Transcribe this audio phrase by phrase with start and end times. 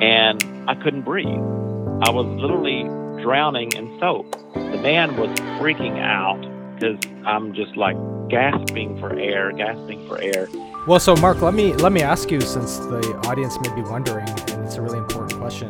[0.00, 1.26] and I couldn't breathe.
[1.26, 2.84] I was literally
[3.22, 4.30] drowning in soap.
[4.54, 5.30] The man was
[5.60, 6.40] freaking out
[6.74, 7.96] because I'm just like
[8.28, 10.48] gasping for air, gasping for air.
[10.86, 14.28] Well, so Mark, let me let me ask you, since the audience may be wondering,
[14.28, 15.68] and it's a really important question.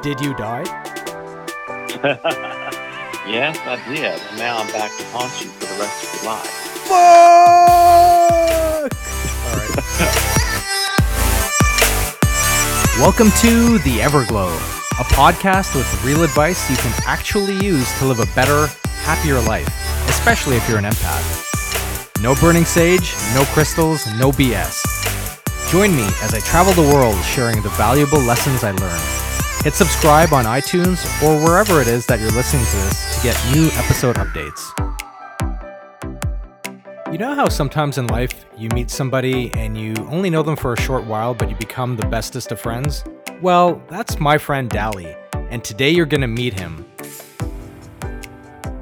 [0.00, 0.64] Did you die?
[3.28, 4.20] yes, I did.
[4.20, 6.46] And now I'm back to haunt you for the rest of your life.
[6.88, 6.98] Fuck!
[9.44, 10.34] All right.
[12.98, 14.52] Welcome to The Everglow,
[14.98, 18.66] a podcast with real advice you can actually use to live a better,
[19.02, 19.68] happier life,
[20.08, 22.20] especially if you're an empath.
[22.20, 24.82] No burning sage, no crystals, no BS.
[25.70, 29.62] Join me as I travel the world sharing the valuable lessons I learned.
[29.62, 33.54] Hit subscribe on iTunes or wherever it is that you're listening to this to get
[33.54, 34.87] new episode updates.
[37.10, 40.74] You know how sometimes in life you meet somebody and you only know them for
[40.74, 43.02] a short while, but you become the bestest of friends?
[43.40, 46.84] Well, that's my friend Dally, and today you're gonna meet him.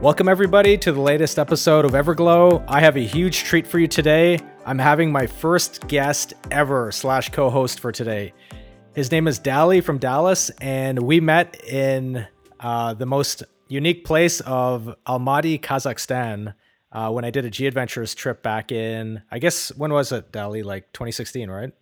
[0.00, 2.64] Welcome, everybody, to the latest episode of Everglow.
[2.66, 4.40] I have a huge treat for you today.
[4.64, 8.32] I'm having my first guest ever slash co-host for today.
[8.96, 12.26] His name is Dally from Dallas, and we met in
[12.58, 16.54] uh, the most unique place of Almaty, Kazakhstan,
[16.92, 20.32] uh, when I did a G Adventures trip back in, I guess, when was it,
[20.32, 20.62] Dally?
[20.62, 21.72] Like 2016, right?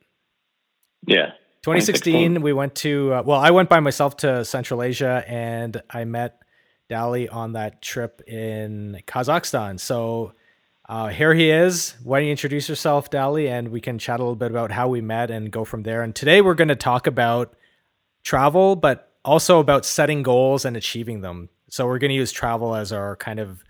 [1.06, 1.32] Yeah.
[1.62, 6.04] 2016, we went to, uh, well, I went by myself to Central Asia and I
[6.04, 6.42] met
[6.88, 9.80] Dally on that trip in Kazakhstan.
[9.80, 10.34] So
[10.88, 11.94] uh, here he is.
[12.02, 14.88] Why don't you introduce yourself, Dally, and we can chat a little bit about how
[14.88, 16.02] we met and go from there.
[16.02, 17.56] And today we're going to talk about
[18.22, 21.48] travel, but also about setting goals and achieving them.
[21.70, 23.64] So we're going to use travel as our kind of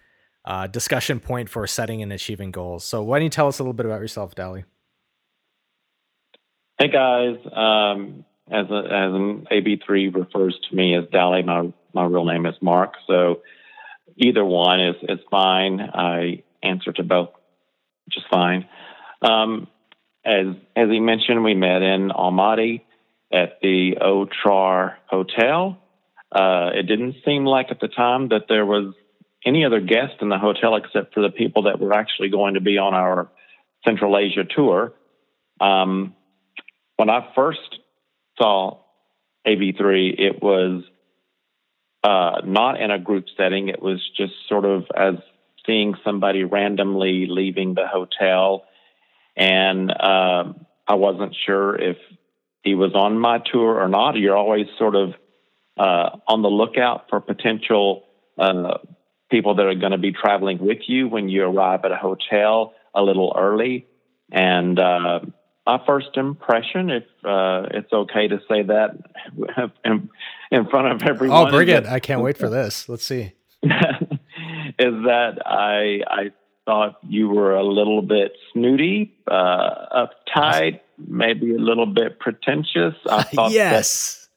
[0.44, 2.84] uh, discussion point for setting and achieving goals.
[2.84, 4.64] So why don't you tell us a little bit about yourself, Dally?
[6.78, 12.04] Hey guys, um, as a, as an AB3 refers to me as Dally, my my
[12.04, 12.94] real name is Mark.
[13.06, 13.42] So
[14.16, 15.80] either one is, is fine.
[15.80, 17.30] I answer to both
[18.10, 18.68] just fine.
[19.22, 19.68] Um,
[20.24, 22.82] as, as he mentioned, we met in Almaty
[23.32, 25.78] at the Otrar Hotel.
[26.32, 28.94] Uh, it didn't seem like at the time that there was
[29.44, 32.60] any other guest in the hotel except for the people that were actually going to
[32.60, 33.28] be on our
[33.84, 34.92] Central Asia tour.
[35.60, 36.14] Um,
[36.96, 37.78] when I first
[38.38, 38.78] saw
[39.46, 40.84] AB3, it was
[42.02, 43.68] uh, not in a group setting.
[43.68, 45.14] It was just sort of as
[45.66, 48.64] seeing somebody randomly leaving the hotel.
[49.36, 50.52] And uh,
[50.86, 51.96] I wasn't sure if
[52.62, 54.16] he was on my tour or not.
[54.16, 55.14] You're always sort of
[55.76, 58.04] uh, on the lookout for potential
[58.38, 58.78] uh,
[59.30, 62.74] people that are going to be traveling with you when you arrive at a hotel
[62.94, 63.86] a little early.
[64.30, 65.20] And uh,
[65.66, 68.98] my first impression, if uh, it's okay to say that
[69.84, 70.10] in,
[70.50, 71.48] in front of everyone.
[71.48, 71.86] Oh, bring it!
[71.86, 72.88] I can't wait for this.
[72.88, 73.32] Let's see.
[73.62, 73.70] is
[74.78, 76.32] that I I
[76.66, 82.94] thought you were a little bit snooty, uh, uptight, maybe a little bit pretentious.
[83.08, 84.28] I thought yes.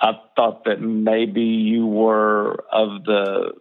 [0.00, 3.52] That, I thought that maybe you were of the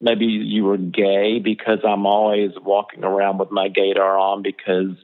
[0.00, 4.96] maybe you were gay because I'm always walking around with my gaydar on because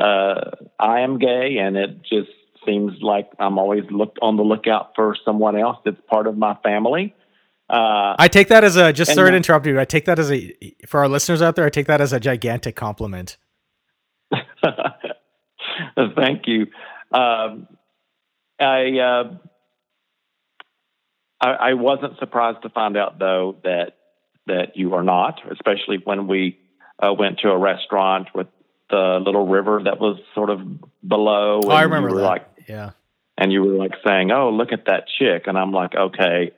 [0.00, 2.30] uh, I am gay, and it just
[2.66, 6.56] seems like I'm always looked on the lookout for someone else that's part of my
[6.62, 7.14] family.
[7.68, 9.80] Uh, I take that as a just sorry to interrupt you.
[9.80, 11.64] I take that as a for our listeners out there.
[11.64, 13.38] I take that as a gigantic compliment.
[16.16, 16.66] Thank you.
[17.12, 17.66] Um,
[18.60, 19.34] I, uh,
[21.40, 23.96] I I wasn't surprised to find out though that
[24.46, 26.58] that you are not, especially when we
[27.02, 28.46] uh, went to a restaurant with
[28.90, 30.60] the little river that was sort of
[31.06, 31.60] below.
[31.64, 32.22] Oh, I remember that.
[32.22, 32.90] Like, yeah.
[33.38, 36.52] And you were like saying, "Oh, look at that chick," and I'm like, "Okay."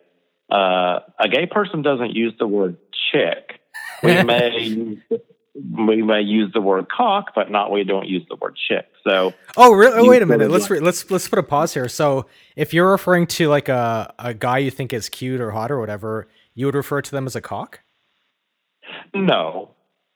[0.51, 2.77] Uh, a gay person doesn't use the word
[3.13, 3.61] chick.
[4.03, 4.99] We may
[5.77, 8.87] we may use the word cock, but not we don't use the word chick.
[9.07, 9.99] So oh, really?
[9.99, 10.51] Oh, wait a minute.
[10.51, 11.89] Let's re- let's let's put a pause here.
[11.89, 15.71] So if you're referring to like a a guy you think is cute or hot
[15.71, 17.83] or whatever, you would refer to them as a cock.
[19.15, 19.71] No,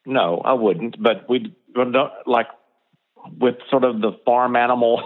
[0.04, 1.00] no, I wouldn't.
[1.00, 2.48] But we not like
[3.38, 5.02] with sort of the farm animal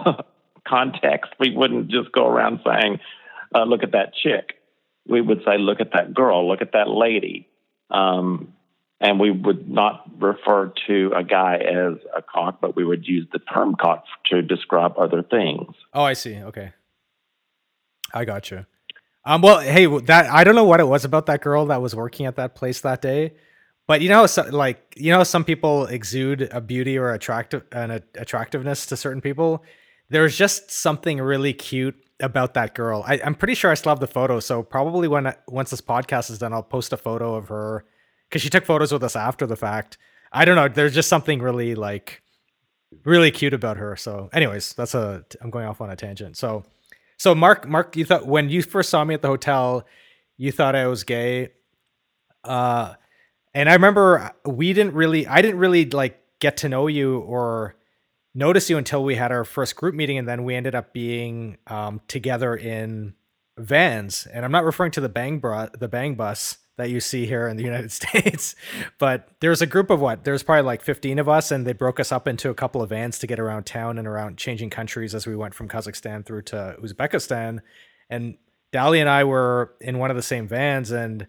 [0.67, 2.99] context, we wouldn't just go around saying,
[3.53, 4.55] uh, "Look at that chick."
[5.07, 6.47] We would say, "Look at that girl.
[6.47, 7.47] Look at that lady,"
[7.91, 8.55] um,
[8.99, 13.27] and we would not refer to a guy as a cock, but we would use
[13.31, 15.67] the term cock to describe other things.
[15.93, 16.37] Oh, I see.
[16.37, 16.73] Okay,
[18.11, 18.65] I got you.
[19.27, 21.93] Um, well, hey, that I don't know what it was about that girl that was
[21.93, 23.33] working at that place that day,
[23.85, 28.01] but you know, so, like you know, some people exude a beauty or attractive an
[28.15, 29.65] attractiveness to certain people.
[30.09, 33.03] there's just something really cute about that girl.
[33.05, 34.39] I, am pretty sure I still have the photo.
[34.39, 37.83] So probably when once this podcast is done, I'll post a photo of her
[38.29, 39.97] because she took photos with us after the fact.
[40.31, 40.69] I don't know.
[40.69, 42.21] There's just something really like
[43.03, 43.97] really cute about her.
[43.97, 45.25] So, anyways, that's a.
[45.41, 46.37] I'm going off on a tangent.
[46.37, 46.63] So,
[47.17, 49.85] so Mark, Mark, you thought when you first saw me at the hotel,
[50.37, 51.49] you thought I was gay.
[52.43, 52.93] Uh,
[53.53, 57.75] and I remember we didn't really, I didn't really like get to know you or
[58.35, 61.57] notice you until we had our first group meeting, and then we ended up being
[61.65, 63.15] um, together in
[63.57, 64.27] vans.
[64.31, 67.47] And I'm not referring to the bang bra- the bang bus that you see here
[67.47, 68.55] in the United States.
[68.97, 70.23] but there's a group of what?
[70.23, 72.89] There's probably like 15 of us, and they broke us up into a couple of
[72.89, 76.43] vans to get around town and around changing countries as we went from Kazakhstan through
[76.43, 77.59] to Uzbekistan.
[78.09, 78.37] And
[78.71, 81.27] Dally and I were in one of the same vans, and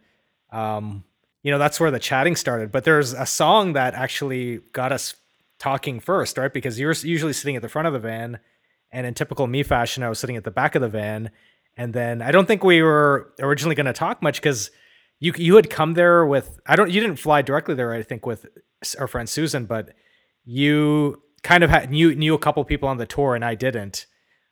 [0.53, 1.05] um,
[1.43, 2.71] you know that's where the chatting started.
[2.71, 5.17] But there's a song that actually got us
[5.59, 6.53] talking first, right?
[6.53, 8.39] Because you're usually sitting at the front of the van,
[8.93, 11.31] and in typical me fashion, I was sitting at the back of the van.
[11.77, 14.73] And then I don't think we were originally going to talk much because
[15.20, 18.26] you you had come there with I don't you didn't fly directly there I think
[18.26, 18.47] with
[18.99, 19.94] our friend Susan, but
[20.44, 24.06] you kind of had knew knew a couple people on the tour and I didn't.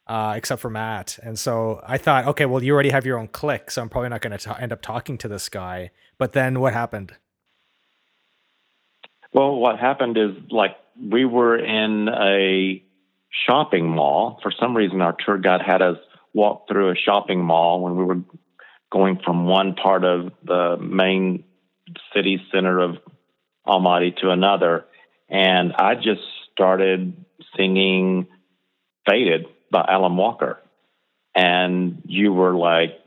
[0.08, 1.18] Uh, except for Matt.
[1.20, 4.08] And so I thought, okay, well, you already have your own clique, so I'm probably
[4.10, 5.90] not going to end up talking to this guy.
[6.16, 7.14] But then what happened?
[9.32, 12.82] Well, what happened is like we were in a
[13.46, 14.38] shopping mall.
[14.42, 15.98] For some reason, our tour guide had us
[16.32, 18.18] walk through a shopping mall when we were
[18.96, 21.44] going from one part of the main
[22.14, 22.96] city center of
[23.66, 24.86] Almaty to another.
[25.28, 26.22] And I just
[26.52, 27.24] started
[27.56, 28.26] singing
[29.08, 30.60] Faded by Alan Walker.
[31.34, 32.98] And you were like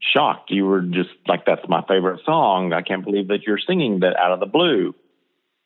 [0.00, 0.50] shocked.
[0.50, 2.72] You were just like, that's my favorite song.
[2.72, 4.94] I can't believe that you're singing that out of the blue.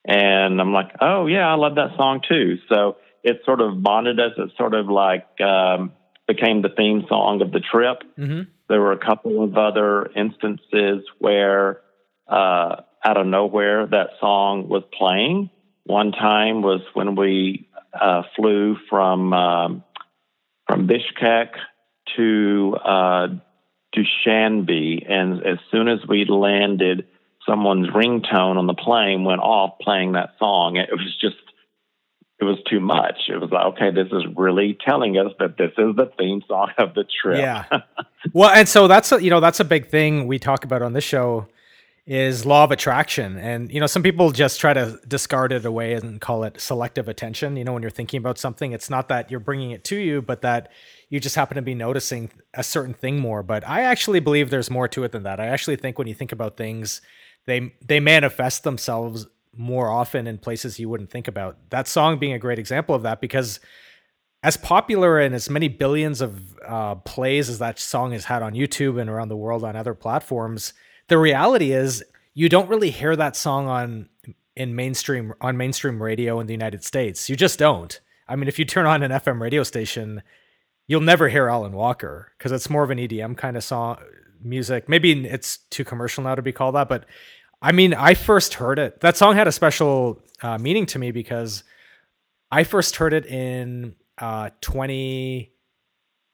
[0.04, 2.58] And I'm like, oh, yeah, I love that song too.
[2.68, 4.32] So it sort of bonded us.
[4.36, 5.92] It sort of like um,
[6.26, 8.02] became the theme song of the trip.
[8.18, 8.50] Mm-hmm.
[8.70, 11.80] There were a couple of other instances where,
[12.28, 15.50] uh, out of nowhere, that song was playing.
[15.82, 19.84] One time was when we uh, flew from um,
[20.68, 21.48] from Bishkek
[22.16, 23.26] to uh,
[23.92, 27.08] Dushanbe, and as soon as we landed,
[27.48, 30.76] someone's ringtone on the plane went off playing that song.
[30.76, 31.42] It was just
[32.40, 33.28] it was too much.
[33.28, 36.70] It was like, okay, this is really telling us that this is the theme song
[36.78, 37.38] of the trip.
[37.38, 37.64] Yeah.
[38.32, 40.94] well, and so that's a, you know that's a big thing we talk about on
[40.94, 41.46] this show
[42.06, 45.92] is law of attraction, and you know some people just try to discard it away
[45.92, 47.56] and call it selective attention.
[47.56, 50.22] You know, when you're thinking about something, it's not that you're bringing it to you,
[50.22, 50.72] but that
[51.10, 53.42] you just happen to be noticing a certain thing more.
[53.42, 55.40] But I actually believe there's more to it than that.
[55.40, 57.02] I actually think when you think about things,
[57.46, 59.26] they they manifest themselves
[59.56, 61.56] more often in places you wouldn't think about.
[61.70, 63.60] That song being a great example of that because
[64.42, 68.54] as popular and as many billions of uh, plays as that song has had on
[68.54, 70.72] YouTube and around the world on other platforms,
[71.08, 72.02] the reality is
[72.34, 74.08] you don't really hear that song on
[74.56, 77.28] in mainstream on mainstream radio in the United States.
[77.28, 78.00] You just don't.
[78.28, 80.22] I mean, if you turn on an FM radio station,
[80.86, 83.98] you'll never hear Alan Walker because it's more of an EDM kind of song
[84.42, 84.88] music.
[84.88, 87.04] Maybe it's too commercial now to be called that, but
[87.62, 89.00] I mean, I first heard it.
[89.00, 91.62] That song had a special uh, meaning to me because
[92.50, 95.52] I first heard it in uh, 20.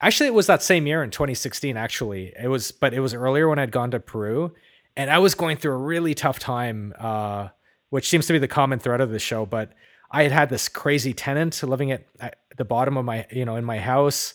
[0.00, 1.77] Actually, it was that same year in 2016.
[1.77, 4.55] Actually, it was, but it was earlier when I'd gone to Peru,
[4.96, 7.48] and I was going through a really tough time, uh,
[7.91, 9.46] which seems to be the common thread of the show.
[9.46, 9.72] But
[10.10, 13.56] I had had this crazy tenant living at, at the bottom of my, you know,
[13.56, 14.34] in my house,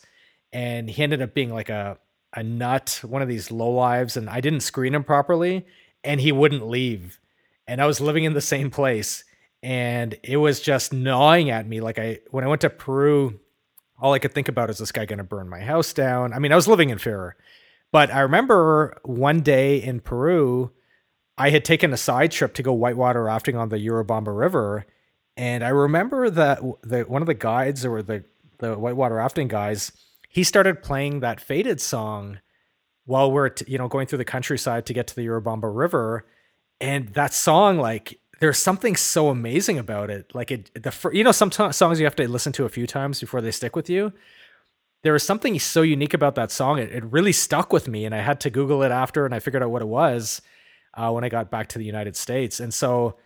[0.52, 1.98] and he ended up being like a
[2.34, 5.66] a nut, one of these low lives, and I didn't screen him properly
[6.04, 7.20] and he wouldn't leave.
[7.68, 9.24] And I was living in the same place
[9.64, 11.82] and it was just gnawing at me.
[11.82, 13.40] Like I, when I went to Peru,
[14.00, 16.34] all I could think about is this guy going to burn my house down.
[16.34, 17.36] I mean, I was living in fear,
[17.92, 20.72] but I remember one day in Peru,
[21.38, 24.86] I had taken a side trip to go whitewater rafting on the Urubamba River,
[25.38, 28.26] and I remember that the one of the guides or the
[28.58, 29.92] the whitewater rafting guys,
[30.30, 32.40] he started playing that faded song
[33.12, 36.26] while we're you know going through the countryside to get to the Urubamba River,
[36.80, 40.34] and that song like there's something so amazing about it.
[40.34, 42.88] Like it, the you know some t- songs you have to listen to a few
[42.88, 44.14] times before they stick with you.
[45.04, 46.80] There was something so unique about that song.
[46.80, 49.40] It, it really stuck with me, and I had to Google it after, and I
[49.40, 50.42] figured out what it was
[50.94, 52.62] uh, when I got back to the United States.
[52.62, 53.18] And so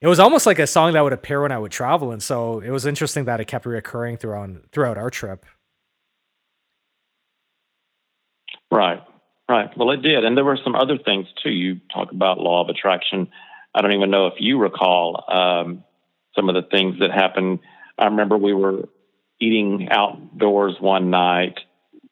[0.00, 2.12] it was almost like a song that would appear when I would travel.
[2.12, 5.46] And so it was interesting that it kept reoccurring throughout throughout our trip.
[8.70, 9.02] Right.
[9.52, 9.68] Right.
[9.76, 10.24] Well, it did.
[10.24, 11.50] And there were some other things too.
[11.50, 13.28] You talk about law of attraction.
[13.74, 15.84] I don't even know if you recall um,
[16.34, 17.58] some of the things that happened.
[17.98, 18.88] I remember we were
[19.38, 21.58] eating outdoors one night,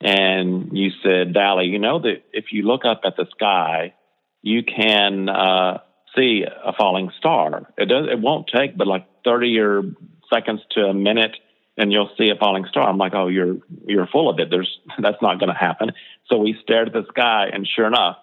[0.02, 3.94] and you said, Dally, you know that if you look up at the sky,
[4.42, 5.78] you can uh,
[6.14, 7.72] see a falling star.
[7.78, 8.06] It does.
[8.12, 9.82] It won't take but like thirty or
[10.30, 11.38] seconds to a minute,
[11.76, 12.88] and you'll see a falling star.
[12.88, 14.48] I'm like, oh, you're you're full of it.
[14.50, 15.92] There's that's not going to happen.
[16.30, 18.16] So we stared at the sky, and sure enough,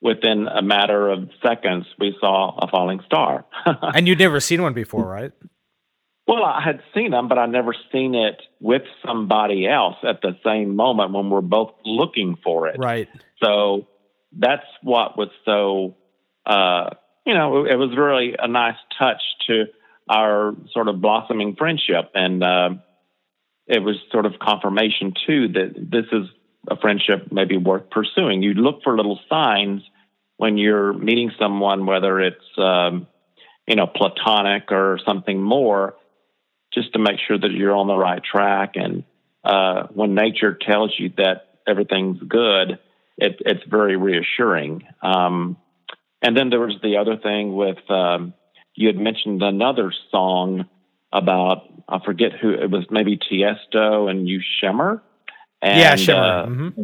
[0.00, 3.44] within a matter of seconds, we saw a falling star.
[3.66, 5.32] and you'd never seen one before, right?
[6.26, 10.36] Well, I had seen them, but I never seen it with somebody else at the
[10.44, 12.78] same moment when we're both looking for it.
[12.78, 13.08] Right.
[13.40, 13.86] So
[14.36, 15.94] that's what was so,
[16.44, 16.90] uh,
[17.24, 19.66] you know, it was really a nice touch to
[20.08, 22.10] our sort of blossoming friendship.
[22.14, 22.70] And uh,
[23.66, 26.28] it was sort of confirmation, too, that this is
[26.68, 28.42] a friendship maybe worth pursuing.
[28.42, 29.82] You look for little signs
[30.36, 33.06] when you're meeting someone, whether it's, um,
[33.66, 35.94] you know, platonic or something more
[36.72, 38.72] just to make sure that you're on the right track.
[38.74, 39.04] And
[39.44, 42.78] uh, when nature tells you that everything's good,
[43.16, 44.82] it, it's very reassuring.
[45.02, 45.56] Um,
[46.22, 48.34] and then there was the other thing with um,
[48.76, 50.66] you had mentioned another song
[51.12, 55.02] about I forget who it was, maybe Tiesto and you Shimmer.
[55.62, 56.20] And, yeah, Shimmer.
[56.20, 56.82] Uh, mm-hmm.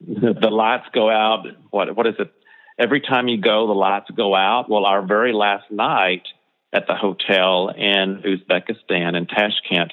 [0.00, 1.46] the, the lights go out.
[1.70, 2.32] What what is it?
[2.78, 4.68] Every time you go, the lights go out.
[4.68, 6.22] Well, our very last night,
[6.72, 9.92] at the hotel in Uzbekistan in Tashkent.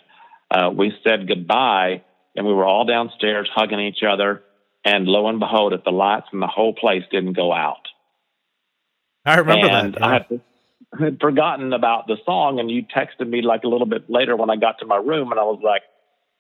[0.52, 2.04] Uh, we said goodbye,
[2.36, 4.44] and we were all downstairs hugging each other.
[4.84, 7.88] And lo and behold, if the lights in the whole place didn't go out.
[9.26, 10.00] I remember and that.
[10.00, 10.06] Yeah.
[10.06, 10.42] I had,
[11.00, 14.50] had forgotten about the song, and you texted me like a little bit later when
[14.50, 15.84] I got to my room, and I was like,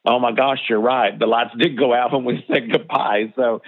[0.05, 1.17] "Oh my gosh, you're right.
[1.17, 3.61] The lights did go out when we said goodbye." So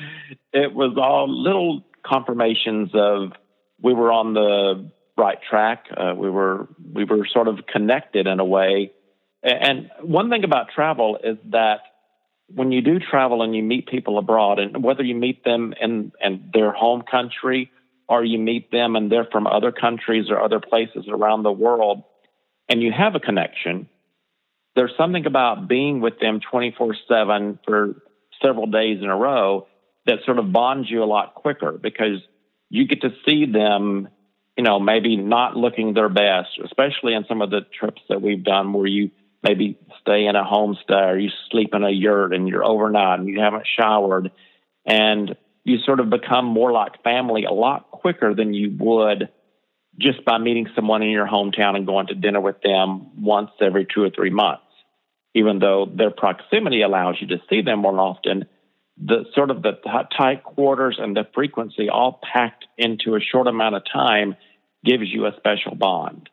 [0.54, 3.32] it was all little confirmations of
[3.82, 5.86] we were on the right track.
[5.96, 8.92] Uh, we were we were sort of connected in a way.
[9.44, 11.80] And one thing about travel is that
[12.48, 16.12] when you do travel and you meet people abroad, and whether you meet them in,
[16.24, 17.72] in their home country
[18.08, 22.04] or you meet them and they're from other countries or other places around the world,
[22.70, 23.90] and you have a connection,
[24.76, 28.02] there's something about being with them 24 7 for
[28.42, 29.68] several days in a row
[30.06, 32.22] that sort of bonds you a lot quicker because
[32.70, 34.10] you get to see them
[34.58, 38.44] you know, maybe not looking their best, especially in some of the trips that we've
[38.44, 39.12] done where you
[39.44, 43.30] maybe stay in a homestay or you sleep in a yurt and you're overnight and
[43.30, 44.32] you haven't showered.
[44.84, 45.38] And
[45.68, 49.28] you sort of become more like family a lot quicker than you would
[50.00, 53.86] just by meeting someone in your hometown and going to dinner with them once every
[53.86, 54.64] two or three months.
[55.34, 58.46] Even though their proximity allows you to see them more often,
[58.98, 59.74] the sort of the
[60.18, 64.38] tight quarters and the frequency all packed into a short amount of time
[64.86, 66.30] gives you a special bond.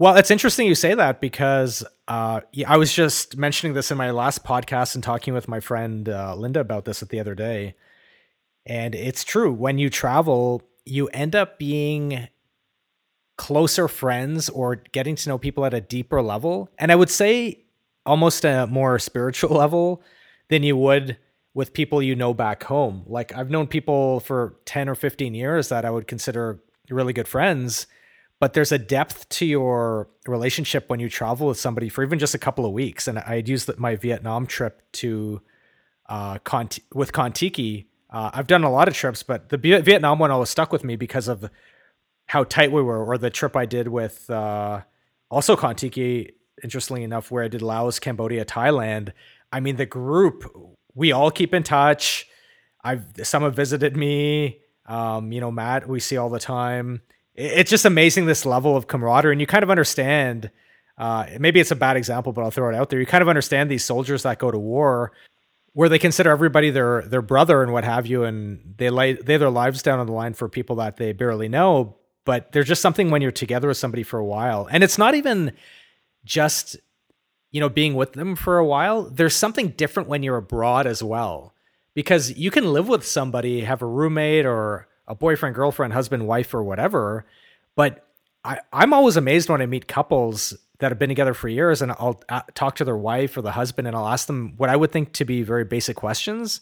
[0.00, 4.10] Well, it's interesting you say that because uh, I was just mentioning this in my
[4.10, 7.76] last podcast and talking with my friend uh, Linda about this the other day.
[8.66, 9.52] And it's true.
[9.52, 12.26] When you travel, you end up being
[13.38, 16.68] closer friends or getting to know people at a deeper level.
[16.78, 17.62] And I would say
[18.04, 20.02] almost a more spiritual level
[20.48, 21.16] than you would
[21.54, 23.04] with people you know back home.
[23.06, 27.28] Like I've known people for 10 or 15 years that I would consider really good
[27.28, 27.86] friends,
[28.40, 32.34] but there's a depth to your relationship when you travel with somebody for even just
[32.34, 33.06] a couple of weeks.
[33.06, 35.42] And I'd use my Vietnam trip to
[36.08, 36.38] uh,
[36.94, 37.86] with Contiki.
[38.08, 40.96] Uh, I've done a lot of trips, but the Vietnam one always stuck with me
[40.96, 41.48] because of
[42.26, 44.80] how tight we were, or the trip I did with uh,
[45.30, 46.30] also Contiki,
[46.62, 49.12] interestingly enough, where I did Laos, Cambodia, Thailand.
[49.52, 50.50] I mean, the group
[50.94, 52.26] we all keep in touch.
[52.82, 54.60] I've some have visited me.
[54.86, 57.02] Um, you know, Matt, we see all the time.
[57.40, 60.50] It's just amazing this level of camaraderie, and you kind of understand.
[60.98, 63.00] Uh, maybe it's a bad example, but I'll throw it out there.
[63.00, 65.12] You kind of understand these soldiers that go to war,
[65.72, 69.36] where they consider everybody their their brother and what have you, and they lay they
[69.36, 71.96] their lives down on the line for people that they barely know.
[72.26, 75.14] But there's just something when you're together with somebody for a while, and it's not
[75.14, 75.52] even
[76.24, 76.76] just
[77.50, 81.02] you know, being with them for a while, there's something different when you're abroad as
[81.02, 81.54] well.
[81.94, 86.54] Because you can live with somebody, have a roommate or a boyfriend, girlfriend, husband, wife,
[86.54, 87.26] or whatever.
[87.76, 88.06] But
[88.44, 91.92] I, I'm always amazed when I meet couples that have been together for years and
[91.92, 94.76] I'll uh, talk to their wife or the husband and I'll ask them what I
[94.76, 96.60] would think to be very basic questions.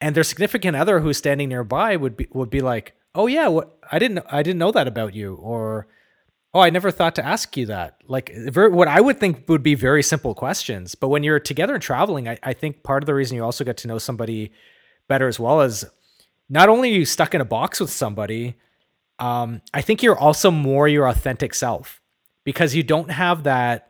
[0.00, 3.76] And their significant other who's standing nearby would be would be like, "Oh yeah, what
[3.90, 5.88] I didn't I didn't know that about you," or
[6.52, 8.02] Oh, I never thought to ask you that.
[8.08, 10.96] Like, very, what I would think would be very simple questions.
[10.96, 13.62] But when you're together and traveling, I, I think part of the reason you also
[13.62, 14.50] get to know somebody
[15.06, 15.84] better as well is
[16.50, 18.56] not only are you stuck in a box with somebody,
[19.20, 22.00] um, I think you're also more your authentic self
[22.44, 23.86] because you don't have that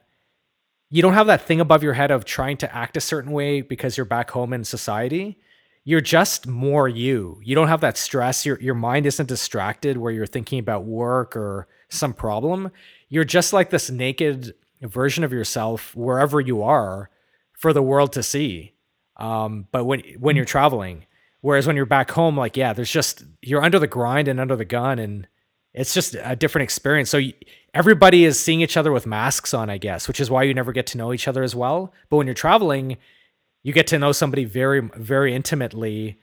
[0.92, 3.60] you don't have that thing above your head of trying to act a certain way
[3.60, 5.38] because you're back home in society.
[5.84, 7.40] You're just more you.
[7.44, 8.44] You don't have that stress.
[8.44, 12.70] Your your mind isn't distracted where you're thinking about work or some problem.
[13.08, 14.52] You're just like this naked
[14.82, 17.08] version of yourself wherever you are
[17.52, 18.74] for the world to see.
[19.16, 21.06] Um, but when when you're traveling,
[21.40, 24.56] whereas when you're back home, like yeah, there's just you're under the grind and under
[24.56, 25.26] the gun, and
[25.74, 27.10] it's just a different experience.
[27.10, 27.20] So
[27.74, 30.72] everybody is seeing each other with masks on, I guess, which is why you never
[30.72, 31.92] get to know each other as well.
[32.08, 32.96] But when you're traveling,
[33.62, 36.18] you get to know somebody very, very intimately,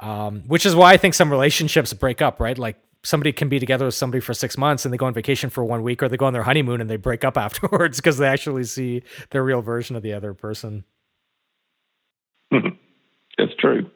[0.00, 2.56] um, which is why I think some relationships break up, right?
[2.56, 5.50] Like somebody can be together with somebody for six months and they go on vacation
[5.50, 8.18] for one week or they go on their honeymoon and they break up afterwards because
[8.18, 10.84] they actually see their real version of the other person.
[12.50, 13.90] it's true.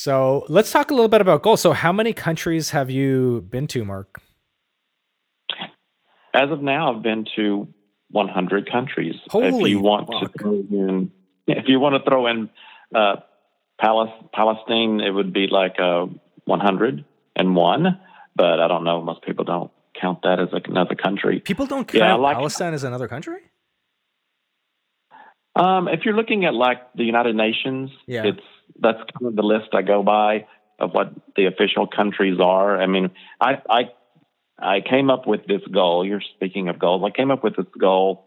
[0.00, 1.60] So let's talk a little bit about goals.
[1.60, 4.20] So, how many countries have you been to, Mark?
[6.32, 7.66] As of now, I've been to
[8.10, 9.16] 100 countries.
[9.30, 10.32] Holy if you want fuck.
[10.32, 11.10] to throw in,
[11.48, 12.48] if you want to throw in
[12.94, 13.16] uh,
[13.80, 16.06] Palestine, it would be like uh,
[16.44, 18.00] 101.
[18.36, 19.02] But I don't know.
[19.02, 21.40] Most people don't count that as another country.
[21.40, 23.40] People don't count Yeah, like- Palestine as another country.
[25.56, 28.22] Um, if you're looking at like the United Nations, Yeah.
[28.24, 28.40] it's
[28.80, 30.46] that's kind of the list I go by
[30.78, 32.80] of what the official countries are.
[32.80, 33.10] I mean,
[33.40, 33.82] I I
[34.58, 36.06] I came up with this goal.
[36.06, 37.02] You're speaking of goals.
[37.04, 38.26] I came up with this goal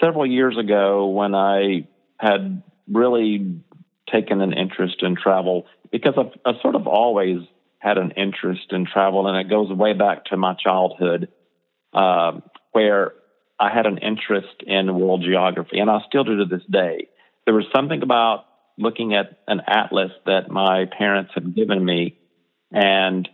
[0.00, 3.60] several years ago when I had really
[4.12, 7.38] taken an interest in travel because I've, I've sort of always
[7.78, 11.28] had an interest in travel, and it goes way back to my childhood,
[11.92, 13.12] um, where
[13.60, 17.08] I had an interest in world geography, and I still do to this day.
[17.44, 18.46] There was something about
[18.78, 22.18] looking at an atlas that my parents had given me,
[22.72, 23.28] and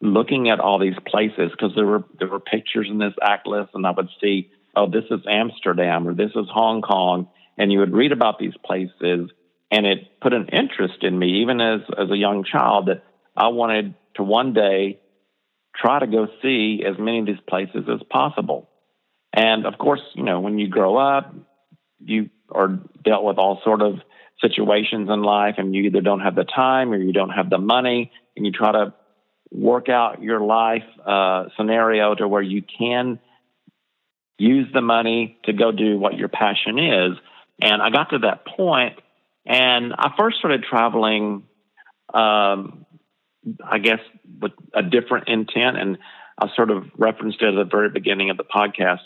[0.00, 3.86] looking at all these places because there were there were pictures in this atlas, and
[3.86, 7.28] I would see, oh, this is Amsterdam or this is Hong Kong,
[7.58, 9.30] and you would read about these places,
[9.70, 13.04] and it put an interest in me, even as as a young child, that
[13.36, 15.00] I wanted to one day
[15.74, 18.68] try to go see as many of these places as possible.
[19.32, 21.34] And of course, you know, when you grow up,
[21.98, 23.94] you are dealt with all sort of
[24.42, 27.58] situations in life, and you either don't have the time or you don't have the
[27.58, 28.92] money, and you try to
[29.50, 33.18] work out your life uh, scenario to where you can
[34.38, 37.16] use the money to go do what your passion is.
[37.60, 38.98] And I got to that point,
[39.46, 41.44] and I first started traveling,
[42.12, 42.86] um,
[43.64, 44.00] I guess,
[44.40, 45.76] with a different intent.
[45.78, 45.98] And
[46.38, 49.00] I sort of referenced it at the very beginning of the podcast.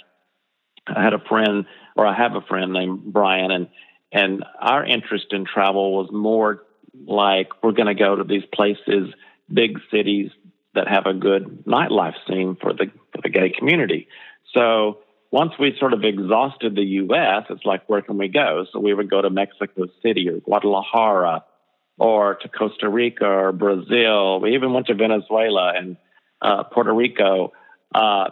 [0.87, 3.69] I had a friend, or I have a friend named Brian, and
[4.13, 6.63] and our interest in travel was more
[7.07, 9.13] like we're going to go to these places,
[9.53, 10.31] big cities
[10.75, 14.09] that have a good nightlife scene for the for the gay community.
[14.55, 14.99] So
[15.31, 18.65] once we sort of exhausted the U.S., it's like where can we go?
[18.73, 21.45] So we would go to Mexico City or Guadalajara,
[21.99, 24.41] or to Costa Rica or Brazil.
[24.41, 25.97] We even went to Venezuela and
[26.43, 27.53] uh, Puerto Rico.
[27.95, 28.31] Uh,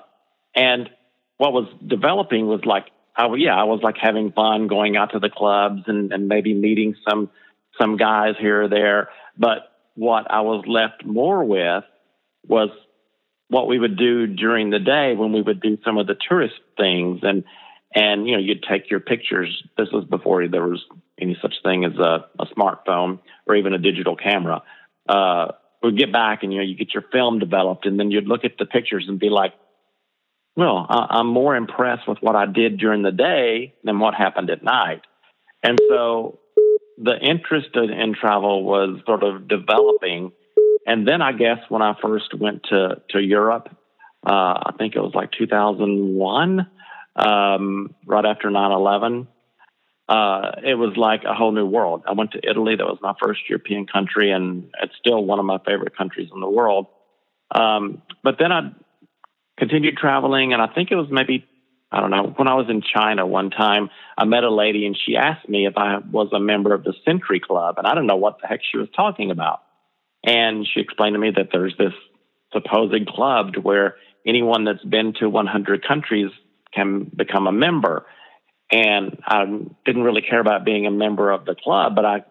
[0.55, 0.91] and
[1.39, 5.19] what was developing was like, I, yeah, I was like having fun going out to
[5.19, 7.31] the clubs and, and maybe meeting some
[7.81, 9.09] some guys here or there.
[9.37, 11.85] But what I was left more with
[12.47, 12.71] was
[13.49, 16.55] what we would do during the day when we would do some of the tourist
[16.77, 17.21] things.
[17.23, 17.45] And
[17.95, 19.63] and you know you'd take your pictures.
[19.79, 20.85] This was before there was
[21.21, 24.63] any such thing as a, a smartphone or even a digital camera.
[25.09, 28.27] Uh we'd get back and you know you get your film developed and then you'd
[28.27, 29.53] look at the pictures and be like
[30.57, 34.51] well I, i'm more impressed with what i did during the day than what happened
[34.51, 35.03] at night
[35.63, 36.39] and so
[36.97, 40.33] the interest in, travel was sort of developing
[40.87, 43.69] and then I guess when I first went to to Europe,
[44.27, 46.67] uh, I think it was like 2001,
[47.17, 49.27] um, right after 9/11.
[50.07, 52.03] Uh, it was like a whole new world.
[52.07, 52.77] I went to Italy.
[52.77, 56.41] That was my first European country, and it's still one of my favorite countries in
[56.41, 56.87] the world.
[57.55, 58.71] Um, but then I
[59.59, 61.47] continued traveling, and I think it was maybe
[61.91, 63.89] I don't know when I was in China one time.
[64.19, 66.95] I met a lady, and she asked me if I was a member of the
[67.05, 69.61] Century Club, and I don't know what the heck she was talking about.
[70.25, 71.93] And she explained to me that there's this
[72.53, 76.31] supposed club to where anyone that's been to 100 countries
[76.73, 78.07] can become a member.
[78.73, 79.45] And I
[79.85, 82.25] didn't really care about being a member of the club, but I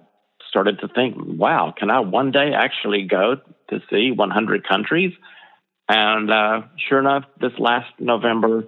[0.50, 3.36] started to think, wow, can I one day actually go
[3.70, 5.14] to see 100 countries?
[5.96, 8.64] And uh, sure enough, this last November,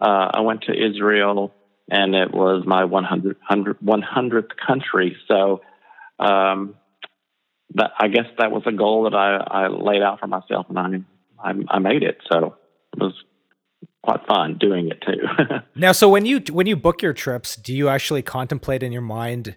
[0.00, 1.52] uh, I went to Israel
[1.90, 5.16] and it was my 100, 100th country.
[5.28, 5.60] So,
[6.18, 6.76] um,
[7.74, 10.78] that I guess that was a goal that I, I laid out for myself, and
[10.78, 10.88] I,
[11.42, 12.18] I I made it.
[12.30, 12.56] So
[12.92, 13.14] it was
[14.02, 15.56] quite fun doing it too.
[15.74, 19.02] now, so when you when you book your trips, do you actually contemplate in your
[19.02, 19.56] mind,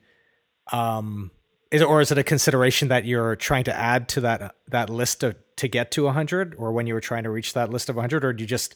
[0.72, 1.32] um,
[1.76, 4.90] is it, or is it a consideration that you're trying to add to that that
[4.90, 7.90] list of to get to 100, or when you were trying to reach that list
[7.90, 8.76] of 100, or do you just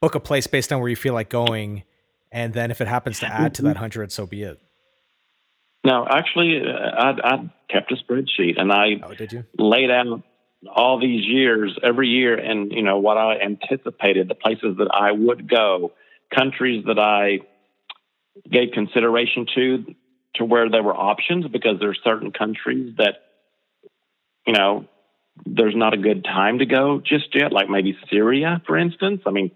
[0.00, 1.82] book a place based on where you feel like going,
[2.30, 4.60] and then if it happens to add to that 100, so be it.
[5.84, 9.44] No, actually, uh, I, I kept a spreadsheet and I oh, did you?
[9.58, 10.22] laid out
[10.74, 15.10] all these years, every year, and you know what I anticipated, the places that I
[15.10, 15.92] would go,
[16.32, 17.40] countries that I
[18.50, 19.94] gave consideration to,
[20.36, 23.14] to where there were options, because there's certain countries that,
[24.46, 24.86] you know,
[25.44, 29.22] there's not a good time to go just yet, like maybe Syria, for instance.
[29.26, 29.50] I mean,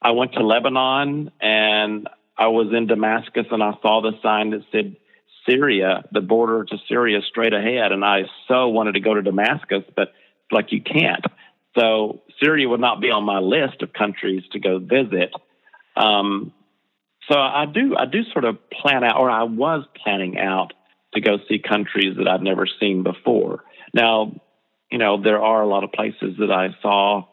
[0.00, 4.62] I went to Lebanon and I was in Damascus and I saw the sign that
[4.72, 4.96] said
[5.46, 7.92] Syria, the border to Syria straight ahead.
[7.92, 10.12] And I so wanted to go to Damascus, but
[10.50, 11.24] like you can't.
[11.76, 15.32] So Syria would not be on my list of countries to go visit.
[15.96, 16.52] Um,
[17.28, 20.72] so I do, I do sort of plan out, or I was planning out
[21.14, 23.64] to go see countries that I've never seen before.
[23.94, 24.40] Now,
[24.90, 27.26] you know, there are a lot of places that I saw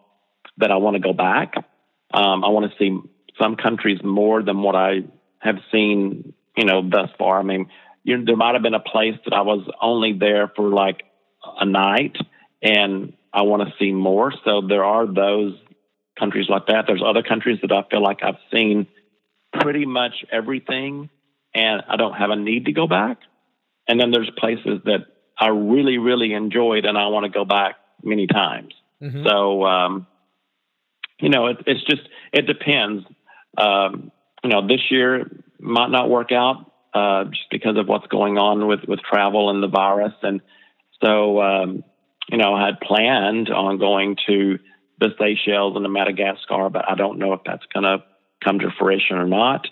[0.58, 1.54] that I want to go back.
[2.14, 2.98] Um, I want to see
[3.40, 5.04] some countries more than what I
[5.40, 7.40] have seen, you know, thus far.
[7.40, 7.68] I mean,
[8.04, 11.04] you, there might have been a place that I was only there for like
[11.60, 12.18] a night
[12.62, 14.34] and I want to see more.
[14.44, 15.56] So there are those
[16.18, 16.86] countries like that.
[16.88, 18.88] There's other countries that I feel like I've seen
[19.60, 21.10] pretty much everything
[21.54, 23.20] and I don't have a need to go back.
[23.88, 25.06] And then there's places that
[25.39, 28.74] I really, really enjoyed and I want to go back many times.
[29.02, 29.26] Mm-hmm.
[29.26, 30.08] So, um,
[31.20, 32.02] you know, it, it's just,
[32.34, 33.06] it depends.
[33.58, 34.12] Um,
[34.44, 38.68] you know, this year might not work out uh, just because of what's going on
[38.68, 40.13] with, with travel and the virus.
[40.22, 40.41] And
[41.04, 41.84] so, um,
[42.30, 44.60] you know, I had planned on going to
[45.00, 48.04] the Seychelles and the Madagascar, but I don't know if that's going to
[48.46, 49.68] come to fruition or not.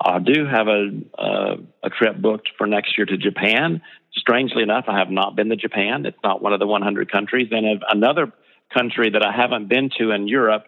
[0.00, 3.82] I do have a, a, a trip booked for next year to Japan.
[4.12, 6.06] Strangely enough, I have not been to Japan.
[6.06, 7.48] It's not one of the 100 countries.
[7.50, 8.32] And another
[8.72, 10.64] country that I haven't been to in Europe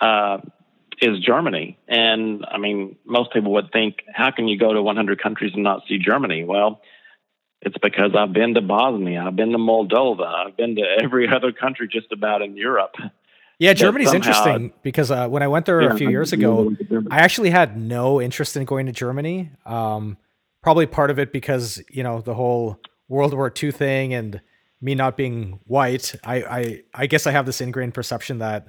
[0.00, 0.38] uh,
[1.02, 1.78] is Germany.
[1.88, 5.64] And I mean, most people would think, how can you go to 100 countries and
[5.64, 6.44] not see Germany?
[6.44, 6.80] Well,
[7.62, 11.52] it's because I've been to Bosnia, I've been to Moldova, I've been to every other
[11.52, 12.94] country just about in Europe.
[13.60, 16.74] Yeah, Germany's interesting because uh, when I went there yeah, a few years ago,
[17.10, 19.50] I actually had no interest in going to Germany.
[19.66, 20.16] Um,
[20.62, 24.40] probably part of it because you know the whole World War II thing and
[24.80, 26.14] me not being white.
[26.24, 28.68] I I, I guess I have this ingrained perception that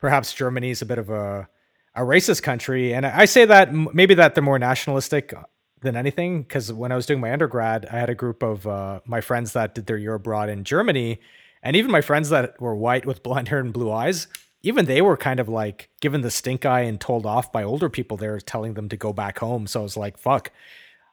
[0.00, 1.48] perhaps Germany is a bit of a
[1.94, 5.32] a racist country, and I say that maybe that they're more nationalistic
[5.80, 9.00] than anything because when I was doing my undergrad, I had a group of uh,
[9.06, 11.20] my friends that did their year abroad in Germany,
[11.66, 14.28] and even my friends that were white with blonde hair and blue eyes,
[14.62, 17.90] even they were kind of like given the stink eye and told off by older
[17.90, 19.66] people there, telling them to go back home.
[19.66, 20.52] So I was like, "Fuck."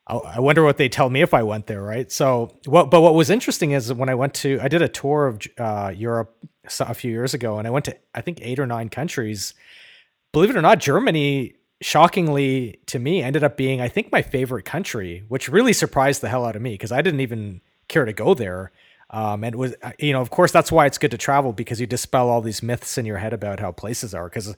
[0.06, 2.12] I wonder what they tell me if I went there, right?
[2.12, 2.92] So, what?
[2.92, 5.94] But what was interesting is when I went to, I did a tour of uh,
[5.96, 6.36] Europe
[6.82, 9.54] a few years ago, and I went to I think eight or nine countries.
[10.34, 14.66] Believe it or not, Germany shockingly to me ended up being I think my favorite
[14.66, 18.14] country, which really surprised the hell out of me because I didn't even care to
[18.14, 18.72] go there.
[19.14, 21.80] Um, and it was you know of course that's why it's good to travel because
[21.80, 24.56] you dispel all these myths in your head about how places are because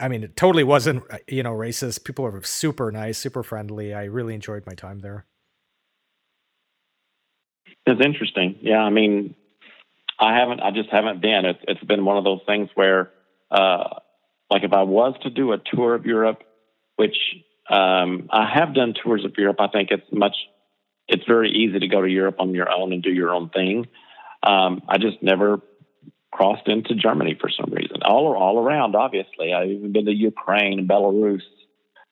[0.00, 2.04] I mean it totally wasn't you know racist.
[2.04, 3.94] People were super nice, super friendly.
[3.94, 5.24] I really enjoyed my time there.
[7.86, 8.58] It's interesting.
[8.60, 9.34] Yeah, I mean,
[10.20, 10.60] I haven't.
[10.60, 11.46] I just haven't been.
[11.46, 13.10] It's it's been one of those things where.
[13.50, 14.00] Uh,
[14.50, 16.42] like if I was to do a tour of Europe,
[16.96, 17.16] which
[17.70, 20.36] um, I have done tours of Europe, I think it's much,
[21.08, 23.86] it's very easy to go to Europe on your own and do your own thing.
[24.42, 25.60] Um, I just never
[26.30, 28.02] crossed into Germany for some reason.
[28.04, 29.52] All all around, obviously.
[29.52, 31.42] I've even been to Ukraine and Belarus.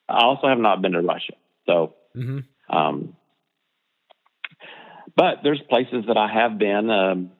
[0.08, 1.34] I also have not been to Russia.
[1.66, 2.76] So, mm-hmm.
[2.76, 3.16] um,
[5.14, 6.90] but there's places that I have been.
[6.90, 7.32] Um,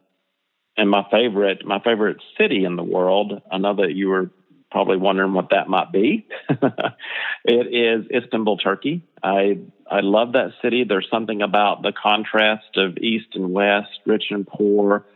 [0.77, 3.41] and my favorite, my favorite city in the world.
[3.51, 4.31] I know that you were
[4.71, 6.27] probably wondering what that might be.
[7.45, 9.07] it is Istanbul, Turkey.
[9.23, 9.59] I
[9.91, 10.85] I love that city.
[10.85, 15.07] There's something about the contrast of east and west, rich and poor,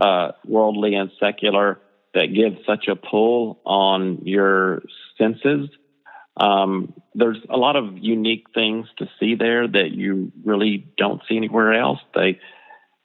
[0.00, 1.80] uh, worldly and secular,
[2.14, 4.82] that gives such a pull on your
[5.18, 5.68] senses.
[6.36, 11.36] Um, there's a lot of unique things to see there that you really don't see
[11.36, 12.00] anywhere else.
[12.14, 12.40] They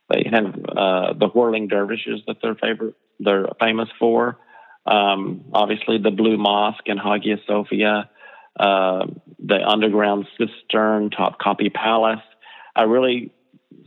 [0.09, 4.37] they have uh, the whirling dervishes that they're favorite they're famous for.
[4.85, 8.09] Um, obviously, the Blue Mosque in Hagia Sophia,
[8.59, 9.07] uh,
[9.39, 12.23] the underground cistern, Topkapi Palace.
[12.75, 13.31] I really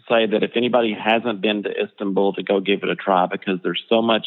[0.09, 3.59] say that if anybody hasn't been to Istanbul, to go give it a try because
[3.63, 4.27] there's so much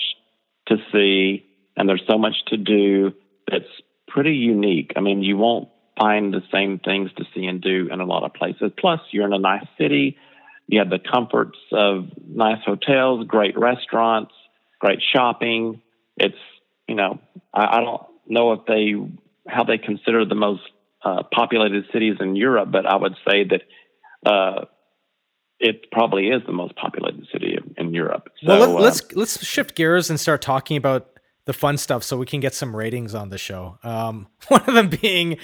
[0.68, 3.14] to see and there's so much to do
[3.50, 3.66] that's
[4.08, 4.94] pretty unique.
[4.96, 8.24] I mean, you won't find the same things to see and do in a lot
[8.24, 8.72] of places.
[8.78, 10.18] Plus, you're in a nice city.
[10.68, 14.34] You have the comforts of nice hotels, great restaurants,
[14.80, 15.82] great shopping.
[16.18, 16.38] It's
[16.88, 17.20] you know
[17.54, 18.94] I, I don't know if they
[19.48, 20.62] how they consider the most
[21.04, 23.62] uh, populated cities in Europe, but I would say that
[24.30, 24.66] uh,
[25.60, 28.30] it probably is the most populated city in Europe.
[28.44, 31.08] So, well, let, us uh, let's shift gears and start talking about
[31.46, 33.78] the fun stuff so we can get some ratings on the show.
[33.84, 35.38] Um, one of them being,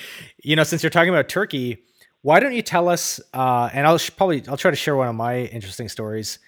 [0.43, 1.83] you know, since you're talking about Turkey,
[2.21, 3.19] why don't you tell us?
[3.33, 6.39] Uh, and I'll sh- probably I'll try to share one of my interesting stories,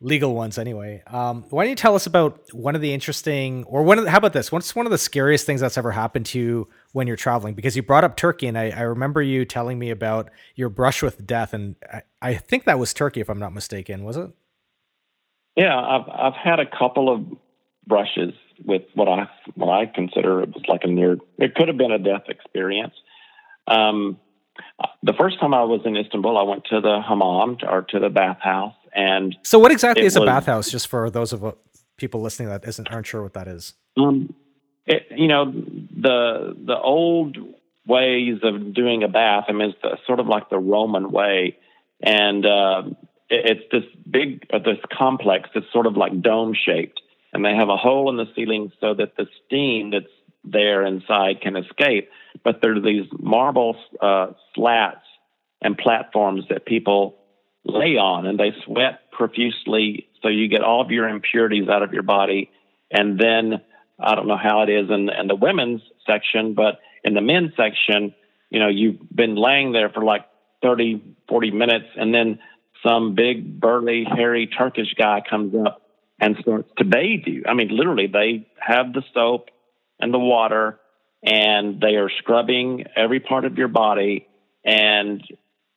[0.00, 1.02] legal ones anyway.
[1.06, 4.10] Um, why don't you tell us about one of the interesting, or one of the,
[4.10, 4.50] how about this?
[4.50, 7.54] What's one of the scariest things that's ever happened to you when you're traveling?
[7.54, 11.02] Because you brought up Turkey, and I, I remember you telling me about your brush
[11.02, 14.04] with death, and I, I think that was Turkey, if I'm not mistaken.
[14.04, 14.30] Was it?
[15.56, 17.24] Yeah, I've I've had a couple of
[17.86, 18.32] brushes
[18.64, 21.18] with what I what I consider it was like a near.
[21.38, 22.94] It could have been a death experience.
[23.66, 24.18] Um,
[25.02, 28.08] the first time I was in Istanbul, I went to the hammam or to the
[28.08, 30.70] bathhouse, and so what exactly is was, a bathhouse?
[30.70, 31.52] Just for those of uh,
[31.96, 33.74] people listening that isn't aren't sure what that is.
[33.96, 34.34] Um,
[34.90, 37.36] it, you know the the old
[37.86, 39.44] ways of doing a bath.
[39.48, 41.56] I mean, it's sort of like the Roman way,
[42.02, 42.82] and uh,
[43.28, 47.00] it, it's this big, uh, this complex that's sort of like dome shaped
[47.32, 50.12] and they have a hole in the ceiling so that the steam that's
[50.44, 52.08] there inside can escape.
[52.44, 55.04] But there are these marble uh, slats
[55.62, 57.16] and platforms that people
[57.64, 61.92] lay on, and they sweat profusely, so you get all of your impurities out of
[61.92, 62.50] your body.
[62.90, 63.60] And then
[64.02, 67.52] I don't know how it is in, in the women's section, but in the men's
[67.56, 68.14] section,
[68.50, 70.26] you know, you've been laying there for like
[70.62, 72.38] 30, 40 minutes, and then
[72.86, 75.82] some big, burly, hairy Turkish guy comes up
[76.18, 77.44] and starts to bathe you.
[77.48, 79.48] I mean, literally, they have the soap
[79.98, 80.78] and the water,
[81.22, 84.26] and they are scrubbing every part of your body.
[84.64, 85.22] And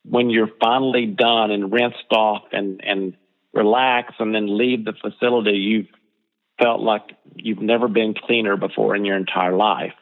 [0.04, 3.16] when you're finally done and rinsed off and, and
[3.52, 5.93] relax and then leave the facility, you've
[6.58, 7.02] felt like
[7.34, 9.94] you've never been cleaner before in your entire life.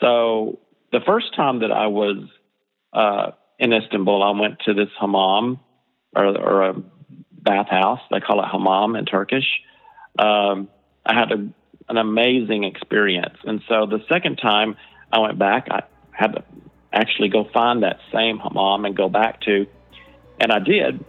[0.00, 0.58] So
[0.92, 2.28] the first time that I was
[2.92, 5.60] uh, in Istanbul, I went to this hammam
[6.14, 6.74] or, or a
[7.32, 8.00] bathhouse.
[8.10, 9.46] They call it hammam in Turkish.
[10.18, 10.68] Um,
[11.06, 11.48] I had a,
[11.88, 13.36] an amazing experience.
[13.44, 14.76] And so the second time
[15.12, 16.44] I went back, I had to
[16.92, 19.66] actually go find that same hammam and go back to,
[20.40, 21.04] and I did.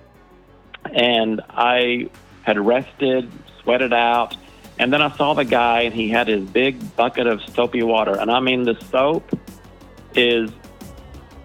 [0.85, 2.09] And I
[2.45, 3.31] had rested,
[3.61, 4.37] sweated out,
[4.77, 8.17] and then I saw the guy, and he had his big bucket of soapy water.
[8.19, 9.37] And I mean, the soap
[10.13, 10.51] is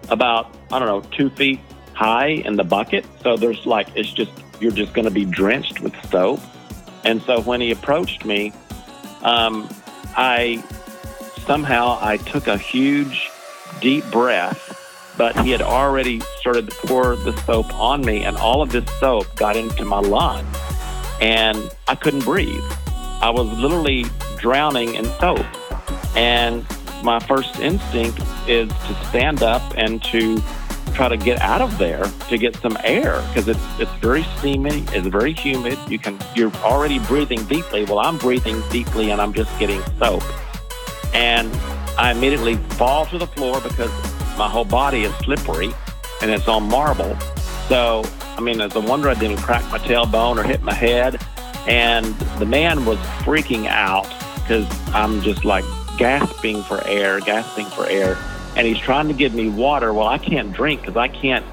[0.09, 1.59] about, I don't know, two feet
[1.93, 3.05] high in the bucket.
[3.23, 6.39] So there's like, it's just you're just going to be drenched with soap.
[7.03, 8.53] And so when he approached me,
[9.23, 9.67] um,
[10.15, 10.63] I
[11.45, 13.29] somehow I took a huge,
[13.79, 14.77] deep breath,
[15.17, 18.85] but he had already started to pour the soap on me, and all of this
[18.99, 20.55] soap got into my lungs,
[21.21, 22.63] and I couldn't breathe.
[23.21, 24.05] I was literally
[24.37, 25.45] drowning in soap,
[26.17, 26.65] and
[27.03, 30.41] my first instinct is to stand up and to
[30.93, 34.83] try to get out of there to get some air because it's it's very steamy,
[34.91, 35.77] it's very humid.
[35.87, 37.85] You can you're already breathing deeply.
[37.85, 40.23] Well, I'm breathing deeply and I'm just getting soap,
[41.13, 41.49] and
[41.97, 43.91] I immediately fall to the floor because
[44.37, 45.71] my whole body is slippery
[46.21, 47.17] and it's on marble.
[47.67, 48.03] So
[48.41, 51.21] I mean, it's a wonder I didn't crack my tailbone or hit my head.
[51.67, 52.05] And
[52.39, 55.65] the man was freaking out because I'm just like
[55.97, 58.17] gasping for air, gasping for air
[58.55, 59.93] and he's trying to give me water.
[59.93, 61.45] Well, I can't drink because I can't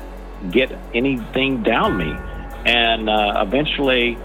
[0.51, 2.15] get anything down me.
[2.65, 4.19] And uh, eventually,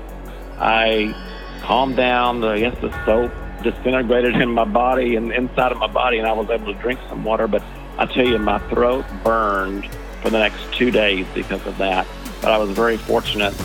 [0.57, 1.13] I
[1.61, 2.43] calmed down.
[2.43, 3.31] I guess the soap
[3.63, 6.99] disintegrated in my body and inside of my body, and I was able to drink
[7.09, 7.47] some water.
[7.47, 7.63] But
[7.97, 9.87] I tell you, my throat burned
[10.21, 12.07] for the next two days because of that.
[12.43, 13.55] But I was very fortunate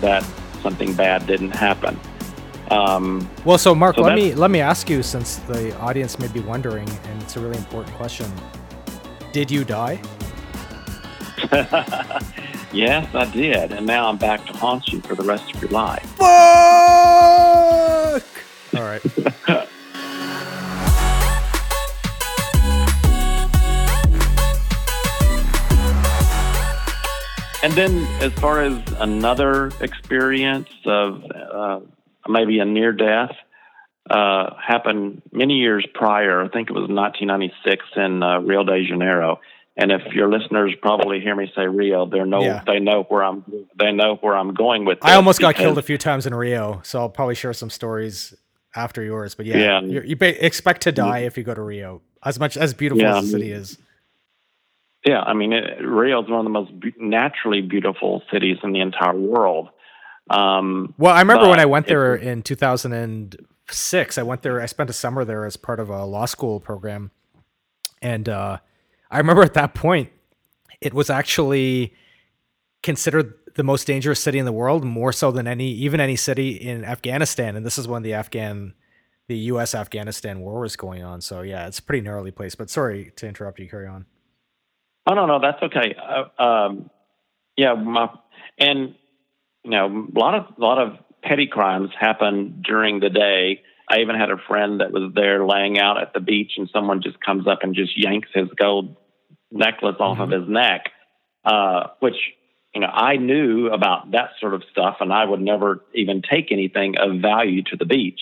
[0.00, 0.24] that
[0.62, 1.98] something bad didn't happen.
[2.70, 6.28] Um, well, so Mark, so let me let me ask you, since the audience may
[6.28, 8.30] be wondering, and it's a really important question.
[9.32, 10.00] Did you die?
[12.72, 15.72] yes, I did, and now I'm back to haunt you for the rest of your
[15.72, 16.04] life.
[16.16, 16.28] Fuck!
[18.76, 19.02] All right.
[27.62, 31.80] and then, as far as another experience of uh,
[32.28, 33.32] maybe a near death,
[34.10, 36.42] uh, happened many years prior.
[36.42, 39.40] I think it was 1996 in uh, Rio de Janeiro.
[39.76, 42.62] And if your listeners probably hear me say Rio, they know yeah.
[42.66, 43.44] they know where I'm
[43.78, 44.98] they know where I'm going with.
[45.02, 48.34] I almost got killed a few times in Rio, so I'll probably share some stories
[48.74, 49.36] after yours.
[49.36, 50.00] But yeah, yeah.
[50.02, 52.02] you expect to die if you go to Rio.
[52.24, 53.78] As much as beautiful yeah, as the city is.
[55.04, 58.72] Yeah, I mean, it, Rio is one of the most be- naturally beautiful cities in
[58.72, 59.68] the entire world.
[60.30, 64.18] Um, well, I remember when I went there it, in 2006.
[64.18, 64.60] I went there.
[64.60, 67.10] I spent a summer there as part of a law school program,
[68.02, 68.58] and uh,
[69.10, 70.10] I remember at that point,
[70.80, 71.94] it was actually
[72.82, 76.50] considered the most dangerous city in the world, more so than any, even any city
[76.50, 77.56] in Afghanistan.
[77.56, 78.74] And this is when the Afghan,
[79.26, 79.74] the U.S.
[79.74, 81.20] Afghanistan war was going on.
[81.20, 82.54] So yeah, it's a pretty gnarly place.
[82.54, 83.68] But sorry to interrupt you.
[83.68, 84.06] Carry on.
[85.08, 85.94] Oh no, no, that's okay.
[85.96, 86.90] Uh, um,
[87.56, 88.10] yeah, my,
[88.58, 88.94] and
[89.64, 93.62] you know, a lot of a lot of petty crimes happen during the day.
[93.88, 97.00] I even had a friend that was there laying out at the beach, and someone
[97.02, 98.96] just comes up and just yanks his gold
[99.50, 100.30] necklace off mm-hmm.
[100.30, 100.90] of his neck,
[101.42, 102.16] uh, which
[102.74, 106.52] you know I knew about that sort of stuff, and I would never even take
[106.52, 108.20] anything of value to the beach.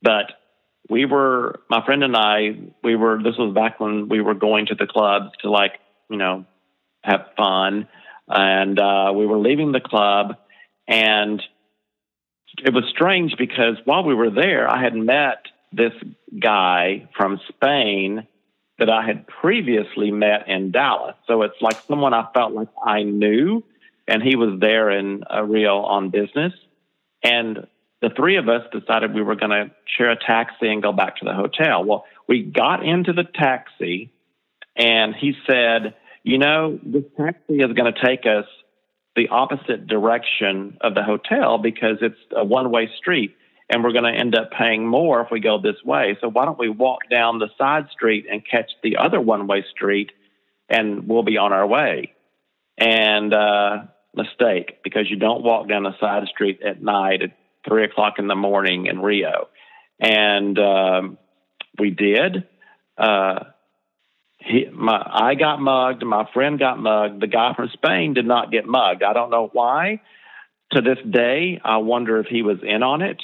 [0.00, 0.32] But
[0.88, 3.22] we were, my friend and I, we were.
[3.22, 5.72] This was back when we were going to the clubs to like
[6.10, 6.44] you know,
[7.02, 7.88] have fun.
[8.28, 10.36] And uh, we were leaving the club,
[10.88, 11.42] and
[12.64, 15.92] it was strange because while we were there, I had met this
[16.40, 18.26] guy from Spain
[18.78, 21.16] that I had previously met in Dallas.
[21.26, 23.62] So it's like someone I felt like I knew,
[24.08, 26.52] and he was there in uh, Rio on business.
[27.22, 27.66] And
[28.02, 31.16] the three of us decided we were going to share a taxi and go back
[31.16, 31.84] to the hotel.
[31.84, 34.10] Well, we got into the taxi,
[34.76, 38.46] and he said, You know, this taxi is going to take us
[39.16, 43.36] the opposite direction of the hotel because it's a one way street
[43.70, 46.16] and we're going to end up paying more if we go this way.
[46.20, 49.64] So why don't we walk down the side street and catch the other one way
[49.74, 50.10] street
[50.68, 52.12] and we'll be on our way?
[52.76, 53.84] And uh,
[54.14, 58.26] mistake because you don't walk down the side street at night at three o'clock in
[58.26, 59.48] the morning in Rio.
[60.00, 61.18] And um,
[61.78, 62.46] we did.
[62.98, 63.44] Uh,
[64.44, 66.04] he, my, I got mugged.
[66.04, 67.20] My friend got mugged.
[67.20, 69.02] The guy from Spain did not get mugged.
[69.02, 70.00] I don't know why.
[70.72, 73.22] To this day, I wonder if he was in on it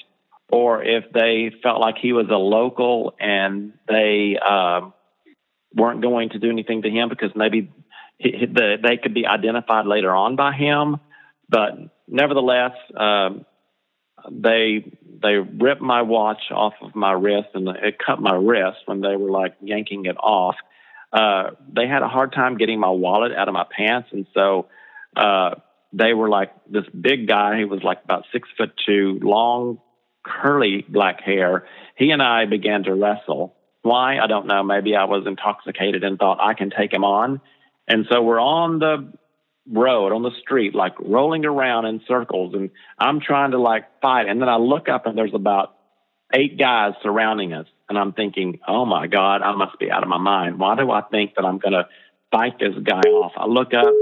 [0.51, 4.91] or if they felt like he was a local and they uh,
[5.75, 7.71] weren't going to do anything to him because maybe
[8.19, 10.97] he, the, they could be identified later on by him.
[11.49, 11.73] But
[12.09, 13.45] nevertheless, um,
[14.31, 14.85] they
[15.23, 19.17] they ripped my watch off of my wrist and it cut my wrist when they
[19.17, 20.57] were like yanking it off
[21.13, 24.69] uh, they had a hard time getting my wallet out of my pants, and so
[25.17, 25.55] uh,
[25.93, 27.59] they were like this big guy.
[27.59, 29.79] He was like about six foot two, long,
[30.25, 31.67] curly black hair.
[31.97, 33.57] He and I began to wrestle.
[33.83, 34.19] Why?
[34.19, 34.63] I don't know.
[34.63, 37.41] Maybe I was intoxicated and thought I can take him on.
[37.89, 39.13] And so we're on the
[39.69, 42.55] road, on the street, like rolling around in circles.
[42.55, 44.29] And I'm trying to like fight.
[44.29, 45.75] And then I look up and there's about
[46.33, 47.67] eight guys surrounding us.
[47.91, 50.61] And I'm thinking, oh my God, I must be out of my mind.
[50.61, 51.89] Why do I think that I'm going to
[52.31, 53.33] fight this guy off?
[53.37, 53.93] I look up,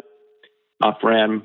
[0.78, 1.42] my friend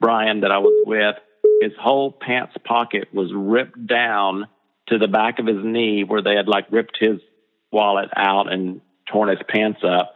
[0.00, 1.16] Brian that I was with,
[1.60, 4.48] his whole pants pocket was ripped down
[4.88, 7.20] to the back of his knee where they had like ripped his
[7.70, 10.14] wallet out and torn his pants up.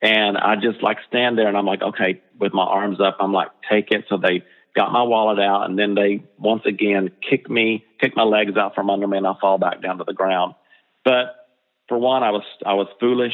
[0.00, 3.32] And I just like stand there and I'm like, okay, with my arms up, I'm
[3.32, 4.06] like, take it.
[4.08, 4.42] So they
[4.74, 8.74] got my wallet out, and then they once again kick me, kick my legs out
[8.74, 10.54] from under me, and I fall back down to the ground.
[11.08, 11.48] But
[11.88, 13.32] for one, I was I was foolish.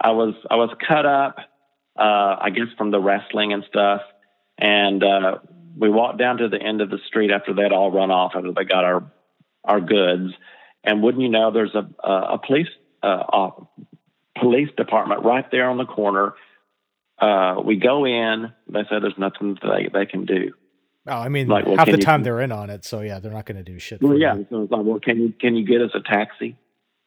[0.00, 1.36] I was I was cut up,
[1.98, 4.00] uh, I guess, from the wrestling and stuff.
[4.56, 5.38] And uh,
[5.76, 8.52] we walked down to the end of the street after they'd all run off after
[8.52, 9.12] they got our
[9.64, 10.32] our goods.
[10.82, 12.68] And wouldn't you know, there's a a, a police
[13.02, 13.50] uh, a
[14.40, 16.32] police department right there on the corner.
[17.18, 18.50] Uh, we go in.
[18.66, 20.54] They said there's nothing they they can do.
[21.06, 23.18] Oh, I mean, like, well, half the time you, they're in on it, so yeah,
[23.18, 24.00] they're not going to do shit.
[24.00, 26.56] Well, yeah, so it's like, well, can you can you get us a taxi?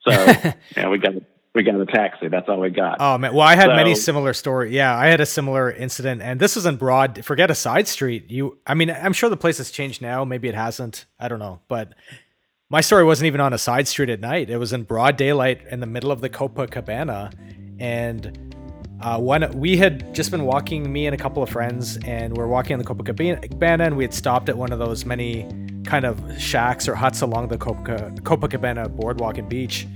[0.06, 0.12] So
[0.78, 1.13] yeah, we got
[1.54, 2.28] we got a taxi.
[2.28, 2.98] That's all we got.
[3.00, 4.74] Oh man, well, I had so, many similar stories.
[4.74, 7.24] Yeah, I had a similar incident, and this was in Broad.
[7.24, 8.30] Forget a side street.
[8.30, 10.26] You, I mean, I'm sure the place has changed now.
[10.26, 11.06] Maybe it hasn't.
[11.20, 11.94] I don't know, but
[12.70, 14.49] my story wasn't even on a side street at night.
[14.49, 17.32] It was in broad daylight in the middle of the Copacabana,
[17.80, 18.56] and
[19.01, 22.47] uh, one we had just been walking, me and a couple of friends, and we're
[22.47, 25.43] walking on the Copacabana, and we had stopped at one of those many
[25.86, 29.88] kind of shacks or huts along the Copacabana boardwalk and beach,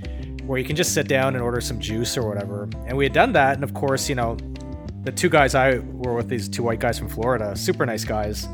[0.45, 2.69] where you can just sit down and order some juice or whatever.
[2.85, 4.37] And we had done that, and of course, you know,
[5.03, 8.47] the two guys I were with, these two white guys from Florida, super nice guys,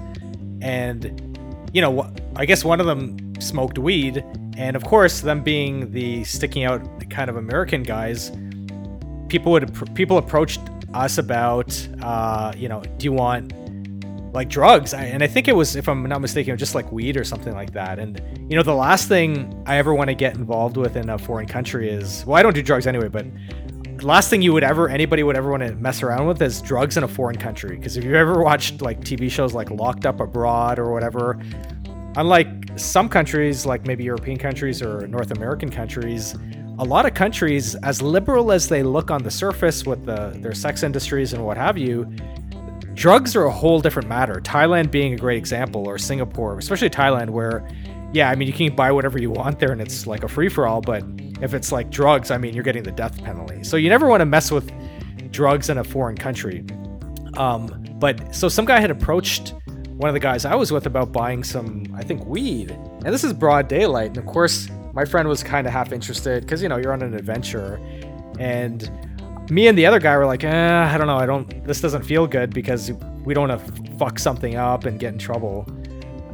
[0.61, 1.29] and
[1.73, 4.23] you know, I guess one of them smoked weed,
[4.57, 8.31] and of course, them being the sticking out kind of American guys
[9.33, 10.59] people would people approached
[10.93, 13.51] us about uh, you know do you want
[14.33, 14.93] like drugs.
[14.93, 17.53] I, and I think it was, if I'm not mistaken, just like weed or something
[17.53, 17.99] like that.
[17.99, 21.17] And you know, the last thing I ever want to get involved with in a
[21.17, 23.25] foreign country is well, I don't do drugs anyway, but
[23.97, 26.61] the last thing you would ever anybody would ever want to mess around with is
[26.61, 27.77] drugs in a foreign country.
[27.77, 31.39] Because if you've ever watched like TV shows like Locked Up Abroad or whatever,
[32.15, 36.35] unlike some countries, like maybe European countries or North American countries,
[36.79, 40.55] a lot of countries, as liberal as they look on the surface with the, their
[40.55, 42.11] sex industries and what have you,
[42.93, 44.35] drugs are a whole different matter.
[44.35, 47.67] Thailand being a great example, or Singapore, especially Thailand, where,
[48.13, 50.49] yeah, I mean, you can buy whatever you want there and it's like a free
[50.49, 51.03] for all, but
[51.41, 53.63] if it's like drugs, I mean, you're getting the death penalty.
[53.63, 54.71] So you never want to mess with
[55.31, 56.63] drugs in a foreign country.
[57.37, 59.53] Um, but so some guy had approached
[59.97, 62.71] one of the guys I was with about buying some, I think, weed.
[62.71, 64.09] And this is broad daylight.
[64.09, 67.01] And of course, my friend was kind of half interested because, you know, you're on
[67.01, 67.79] an adventure.
[68.39, 68.89] And
[69.49, 71.17] me and the other guy were like, eh, I don't know.
[71.17, 72.91] I don't, this doesn't feel good because
[73.23, 75.65] we don't want to fuck something up and get in trouble.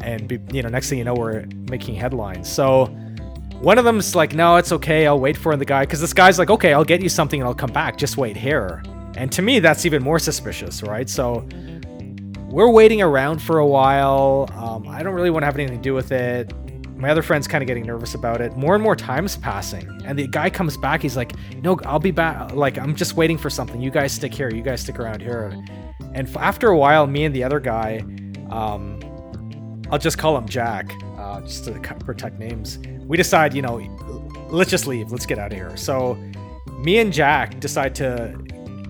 [0.02, 2.48] And, be, you know, next thing you know, we're making headlines.
[2.48, 2.86] So
[3.62, 5.08] one of them's like, no, it's okay.
[5.08, 5.84] I'll wait for the guy.
[5.84, 7.98] Because this guy's like, okay, I'll get you something and I'll come back.
[7.98, 8.82] Just wait here.
[9.16, 11.10] And to me, that's even more suspicious, right?
[11.10, 11.48] So
[12.50, 14.50] we're waiting around for a while.
[14.54, 16.54] Um, I don't really want to have anything to do with it.
[17.00, 18.58] My other friend's kind of getting nervous about it.
[18.58, 21.02] More and more time's passing, and the guy comes back.
[21.02, 21.32] He's like,
[21.64, 22.54] "No, I'll be back.
[22.54, 23.82] Like, I'm just waiting for something.
[23.82, 24.50] You guys stick here.
[24.54, 25.58] You guys stick around here."
[26.14, 28.04] And after a while, me and the other guy,
[28.50, 29.00] um,
[29.92, 32.80] I'll just call him Jack, uh, just to protect names.
[33.08, 33.80] We decide, you know,
[34.50, 35.12] let's just leave.
[35.12, 35.78] Let's get out of here.
[35.78, 36.16] So,
[36.80, 38.38] me and Jack decide to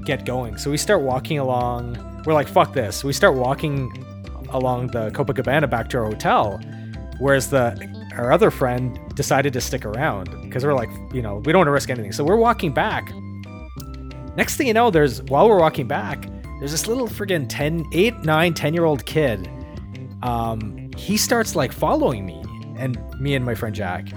[0.03, 0.57] get going.
[0.57, 1.97] So we start walking along.
[2.26, 3.91] We're like, "Fuck this." We start walking
[4.49, 6.60] along the Copacabana back to our hotel,
[7.20, 7.78] whereas the
[8.20, 11.67] our other friend decided to stick around because we're like, you know, we don't want
[11.67, 12.11] to risk anything.
[12.11, 13.11] So we're walking back.
[14.36, 16.28] Next thing you know, there's while we're walking back,
[16.59, 19.49] there's this little friggin' 10, 8, 9, 10 year old kid.
[20.22, 22.43] Um, he starts like following me
[22.78, 24.09] and me and my friend Jack.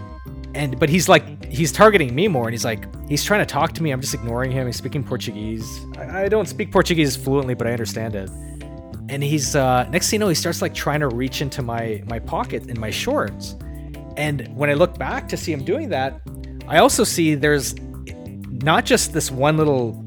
[0.55, 3.72] And but he's like he's targeting me more and he's like he's trying to talk
[3.74, 3.92] to me.
[3.92, 4.66] I'm just ignoring him.
[4.66, 5.86] He's speaking Portuguese.
[5.96, 8.28] I, I don't speak Portuguese fluently, but I understand it.
[9.09, 12.03] And he's uh next thing you know, he starts like trying to reach into my
[12.07, 13.57] my pocket in my shorts
[14.16, 16.20] and when I look back to see him doing that,
[16.68, 17.74] I also see there's
[18.62, 20.04] not just this one little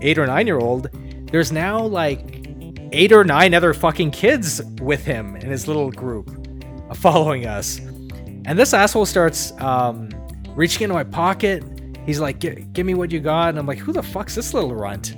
[0.00, 0.88] eight or nine year old,
[1.30, 2.46] there's now like
[2.92, 6.30] eight or nine other fucking kids with him in his little group
[6.94, 7.78] following us.
[7.78, 10.10] And this asshole starts um,
[10.54, 11.64] reaching into my pocket.
[12.04, 14.74] He's like, "Give me what you got," and I'm like, "Who the fuck's this little
[14.74, 15.16] runt?"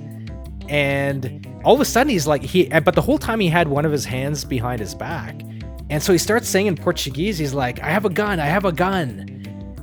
[0.69, 2.65] And all of a sudden, he's like, he.
[2.69, 5.41] But the whole time, he had one of his hands behind his back,
[5.89, 8.65] and so he starts saying in Portuguese, he's like, I have a gun, I have
[8.65, 9.35] a gun.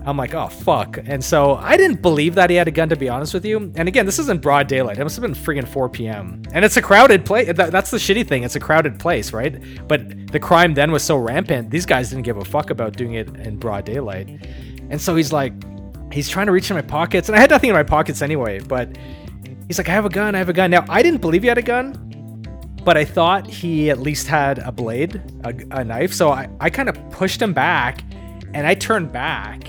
[0.07, 0.98] I'm like, oh, fuck.
[1.04, 3.72] And so I didn't believe that he had a gun, to be honest with you.
[3.74, 4.98] And again, this isn't broad daylight.
[4.98, 6.42] It must have been friggin' 4 p.m.
[6.52, 7.52] And it's a crowded place.
[7.57, 8.44] That's the shitty thing.
[8.44, 9.61] It's a crowded place, right?
[9.88, 13.14] But the crime then was so rampant, these guys didn't give a fuck about doing
[13.14, 14.46] it in broad daylight.
[14.90, 15.52] And so he's like,
[16.12, 17.28] he's trying to reach in my pockets.
[17.28, 18.96] And I had nothing in my pockets anyway, but
[19.66, 20.70] he's like, I have a gun, I have a gun.
[20.70, 22.15] Now, I didn't believe he had a gun
[22.87, 26.14] but I thought he at least had a blade, a, a knife.
[26.14, 28.05] So I, I kind of pushed him back
[28.55, 29.68] and I turned back.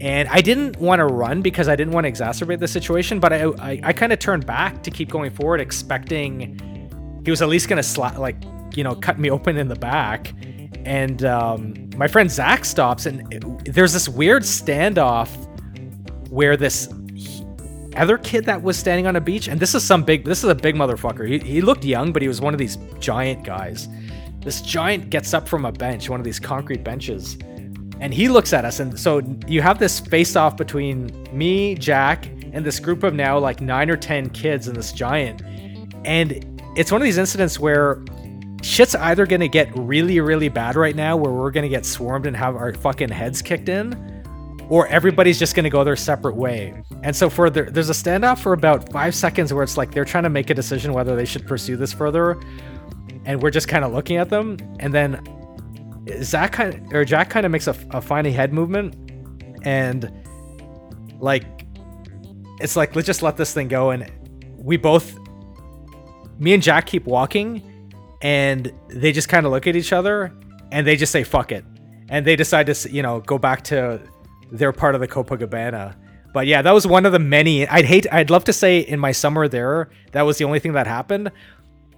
[0.00, 3.32] And I didn't want to run because I didn't want to exacerbate the situation, but
[3.32, 7.48] I, I, I kind of turned back to keep going forward, expecting he was at
[7.48, 8.42] least going to slap, like,
[8.74, 10.34] you know, cut me open in the back.
[10.84, 15.28] And um, my friend Zach stops, and it, there's this weird standoff
[16.30, 16.88] where this
[17.96, 20.50] other kid that was standing on a beach, and this is some big, this is
[20.50, 21.28] a big motherfucker.
[21.28, 23.88] He, he looked young, but he was one of these giant guys.
[24.40, 27.36] This giant gets up from a bench, one of these concrete benches,
[28.00, 28.80] and he looks at us.
[28.80, 33.38] And so you have this face off between me, Jack, and this group of now
[33.38, 35.42] like nine or 10 kids and this giant.
[36.04, 38.02] And it's one of these incidents where
[38.62, 41.84] shit's either going to get really, really bad right now, where we're going to get
[41.84, 44.19] swarmed and have our fucking heads kicked in,
[44.70, 46.82] or everybody's just going to go their separate way.
[47.02, 50.04] And so for the, there's a standoff for about five seconds where it's like they're
[50.04, 52.40] trying to make a decision whether they should pursue this further,
[53.24, 54.56] and we're just kind of looking at them.
[54.78, 55.20] And then
[56.22, 58.94] Zach kind of, or Jack kind of makes a, a funny head movement,
[59.62, 60.10] and
[61.18, 61.44] like
[62.60, 63.90] it's like let's just let this thing go.
[63.90, 64.10] And
[64.56, 65.18] we both,
[66.38, 67.92] me and Jack, keep walking,
[68.22, 70.32] and they just kind of look at each other,
[70.70, 71.64] and they just say fuck it,
[72.08, 74.00] and they decide to you know go back to
[74.52, 75.94] they're part of the Copacabana.
[76.32, 77.66] But yeah, that was one of the many.
[77.66, 78.06] I'd hate.
[78.12, 81.32] I'd love to say in my summer there, that was the only thing that happened.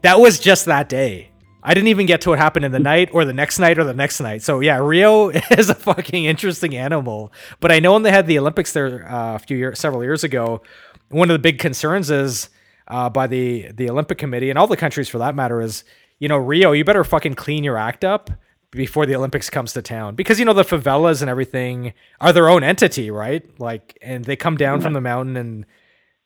[0.02, 1.30] That was just that day.
[1.62, 3.84] I didn't even get to what happened in the night or the next night or
[3.84, 4.42] the next night.
[4.42, 7.32] So yeah, Rio is a fucking interesting animal.
[7.60, 10.24] But I know when they had the Olympics there uh, a few years, several years
[10.24, 10.62] ago,
[11.10, 12.48] one of the big concerns is
[12.88, 15.84] uh, by the the Olympic Committee and all the countries for that matter is
[16.22, 18.30] you know, Rio, you better fucking clean your act up
[18.72, 22.48] before the Olympics comes to town because you know the favelas and everything are their
[22.48, 23.48] own entity, right?
[23.60, 25.66] Like, and they come down from the mountain and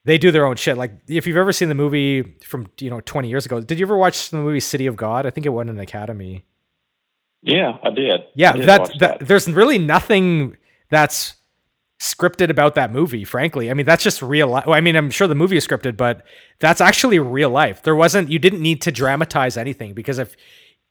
[0.05, 0.79] they do their own shit.
[0.79, 3.85] Like, if you've ever seen the movie from you know 20 years ago, did you
[3.85, 5.27] ever watch the movie City of God?
[5.27, 6.47] I think it won an Academy.
[7.43, 8.23] Yeah, I did.
[8.35, 10.57] Yeah, I did that, watch that there's really nothing
[10.89, 11.35] that's
[11.99, 15.27] scripted about that movie frankly i mean that's just real life i mean i'm sure
[15.27, 16.27] the movie is scripted but
[16.59, 20.37] that's actually real life there wasn't you didn't need to dramatize anything because if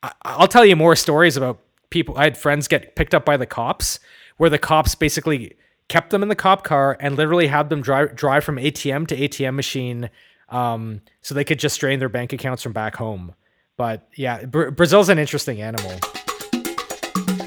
[0.06, 3.38] I- i'll tell you more stories about people i had friends get picked up by
[3.38, 4.00] the cops
[4.38, 5.56] where the cops basically
[5.88, 9.16] kept them in the cop car and literally had them drive drive from atm to
[9.16, 10.10] atm machine
[10.50, 13.34] um, so they could just drain their bank accounts from back home.
[13.78, 15.92] But yeah Bra- brazil's an interesting animal.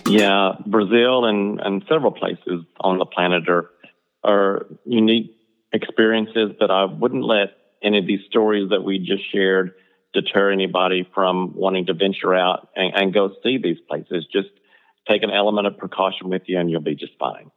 [0.06, 3.70] Yeah, Brazil and, and several places on the planet are
[4.24, 5.36] are unique
[5.72, 7.50] experiences, but I wouldn't let
[7.82, 9.74] any of these stories that we just shared
[10.14, 14.26] deter anybody from wanting to venture out and, and go see these places.
[14.32, 14.48] Just
[15.08, 17.50] take an element of precaution with you and you'll be just fine.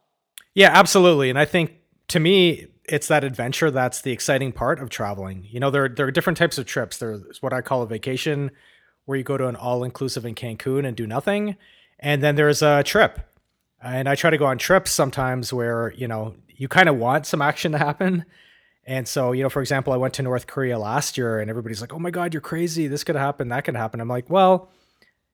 [0.54, 1.30] Yeah, absolutely.
[1.30, 1.72] And I think
[2.08, 5.46] to me, it's that adventure that's the exciting part of traveling.
[5.50, 6.98] You know, there there are different types of trips.
[6.98, 8.50] There's what I call a vacation,
[9.04, 11.56] where you go to an all inclusive in Cancun and do nothing,
[11.98, 13.20] and then there's a trip.
[13.82, 17.26] And I try to go on trips sometimes where you know you kind of want
[17.26, 18.24] some action to happen.
[18.84, 21.80] And so, you know, for example, I went to North Korea last year, and everybody's
[21.80, 22.88] like, "Oh my God, you're crazy!
[22.88, 24.70] This could happen, that could happen." I'm like, "Well,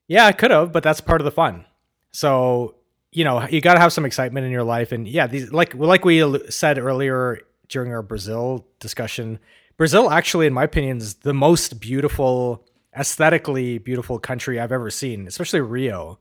[0.06, 1.64] yeah, it could have, but that's part of the fun."
[2.12, 2.74] So
[3.12, 5.74] you know you got to have some excitement in your life and yeah these like
[5.74, 9.38] like we said earlier during our brazil discussion
[9.76, 15.26] brazil actually in my opinion is the most beautiful aesthetically beautiful country i've ever seen
[15.26, 16.18] especially rio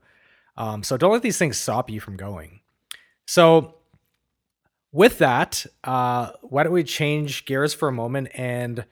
[0.56, 2.60] um, so don't let these things stop you from going
[3.26, 3.74] so
[4.98, 8.84] with that uh, why don't we change gears for a moment and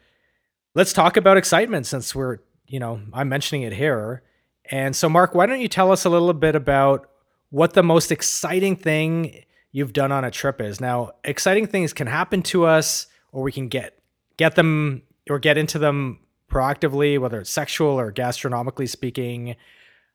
[0.75, 4.23] let's talk about excitement since we're you know i'm mentioning it here
[4.71, 7.11] and so mark why don't you tell us a little bit about
[7.51, 9.45] what the most exciting thing
[9.77, 10.81] you've done on a trip is.
[10.81, 13.99] Now, exciting things can happen to us or we can get
[14.39, 19.57] get them or get into them proactively, whether it's sexual or gastronomically speaking.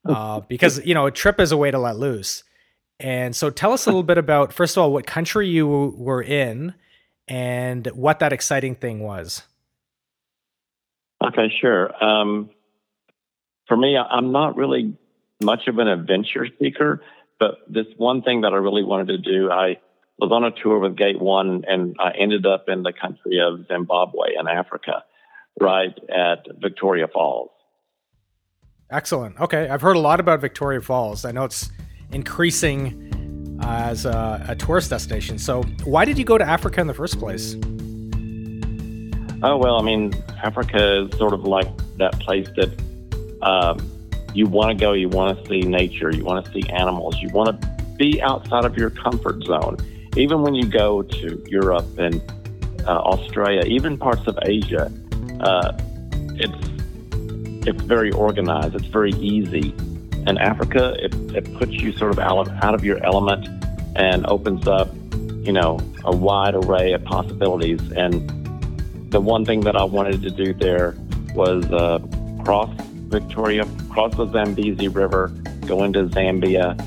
[0.03, 2.43] Uh, because you know, a trip is a way to let loose.
[3.01, 6.21] And so tell us a little bit about first of all what country you were
[6.21, 6.75] in
[7.27, 9.41] and what that exciting thing was.
[11.23, 11.91] Okay, sure.
[12.03, 12.51] Um,
[13.67, 14.95] for me, I'm not really
[15.41, 17.01] much of an adventure seeker,
[17.39, 19.77] but this one thing that I really wanted to do, I
[20.19, 23.65] was on a tour with Gate One, and I ended up in the country of
[23.67, 25.03] Zimbabwe in Africa,
[25.59, 27.49] right at Victoria Falls.
[28.91, 29.39] Excellent.
[29.39, 31.25] Okay, I've heard a lot about Victoria Falls.
[31.25, 31.71] I know it's
[32.11, 35.37] increasing uh, as a, a tourist destination.
[35.37, 37.55] So, why did you go to Africa in the first place?
[39.43, 42.79] Oh well, I mean, Africa is sort of like that place that
[43.41, 43.79] um,
[44.33, 44.93] you want to go.
[44.93, 46.11] You want to see nature.
[46.11, 47.17] You want to see animals.
[47.19, 49.77] You want to be outside of your comfort zone.
[50.15, 52.21] Even when you go to Europe and
[52.85, 54.91] uh, Australia, even parts of Asia,
[55.39, 55.77] uh,
[56.35, 58.75] it's it's very organized.
[58.75, 59.73] It's very easy.
[60.27, 63.47] And Africa, it, it puts you sort of out of, out of your element
[63.95, 64.93] and opens up,
[65.43, 67.81] you know, a wide array of possibilities.
[67.91, 68.29] And
[69.11, 70.95] the one thing that I wanted to do there
[71.33, 71.99] was uh,
[72.43, 72.69] cross
[73.07, 75.27] Victoria, cross the Zambezi River,
[75.65, 76.79] go into Zambia,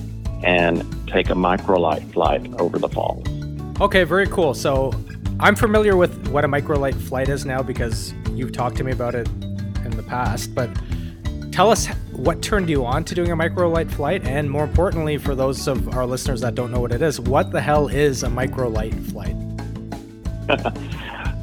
[0.43, 3.27] and take a microlight flight over the falls.
[3.81, 4.55] Okay, very cool.
[4.55, 4.93] So,
[5.41, 9.15] I'm familiar with what a microlight flight is now because you've talked to me about
[9.17, 9.27] it
[9.85, 10.55] in the past.
[10.55, 10.71] But
[11.55, 15.37] tell us what turned you on to doing a microlight flight, and more importantly, for
[15.37, 18.29] those of our listeners that don't know what it is, what the hell is a
[18.29, 19.37] microlight flight?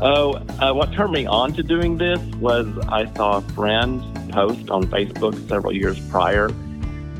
[0.03, 4.01] Oh, uh, what turned me on to doing this was I saw a friend
[4.31, 6.47] post on Facebook several years prior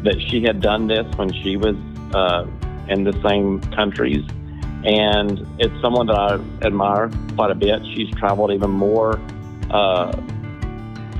[0.02, 1.76] that she had done this when she was
[2.16, 2.48] uh,
[2.88, 4.28] in the same countries.
[4.84, 7.86] And it's someone that I admire quite a bit.
[7.86, 9.22] She's traveled even more
[9.70, 10.20] uh,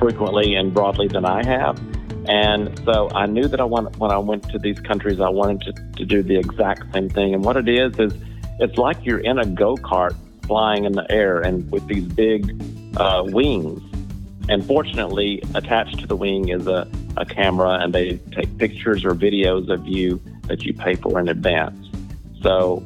[0.02, 1.80] frequently and broadly than I have.
[2.26, 5.60] And so I knew that I want, when I went to these countries, I wanted
[5.62, 7.34] to, to do the exact same thing.
[7.34, 8.12] And what it is, is
[8.58, 12.60] it's like you're in a go kart flying in the air and with these big
[12.96, 13.80] uh, wings.
[14.48, 19.14] And fortunately, attached to the wing is a, a camera, and they take pictures or
[19.14, 21.78] videos of you that you pay for in advance.
[22.42, 22.84] So,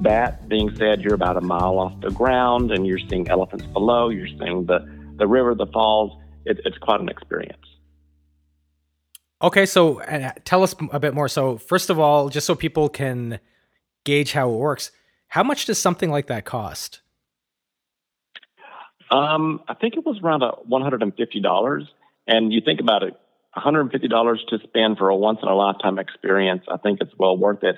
[0.00, 4.10] that being said, you're about a mile off the ground and you're seeing elephants below,
[4.10, 6.20] you're seeing the, the river, the falls.
[6.44, 7.58] It, it's quite an experience.
[9.40, 11.28] Okay, so uh, tell us a bit more.
[11.28, 13.38] So, first of all, just so people can
[14.04, 14.90] gauge how it works,
[15.28, 17.00] how much does something like that cost?
[19.10, 21.88] Um, I think it was around a $150.
[22.26, 23.14] And you think about it,
[23.56, 27.62] $150 to spend for a once in a lifetime experience, I think it's well worth
[27.62, 27.76] it.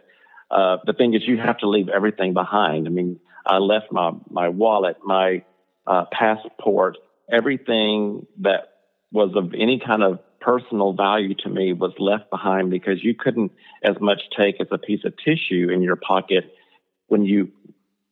[0.50, 2.88] Uh, the thing is, you have to leave everything behind.
[2.88, 5.44] I mean, I left my, my wallet, my
[5.86, 6.98] uh, passport,
[7.32, 8.68] everything that
[9.12, 13.52] was of any kind of personal value to me was left behind because you couldn't
[13.82, 16.54] as much take as a piece of tissue in your pocket
[17.08, 17.50] when you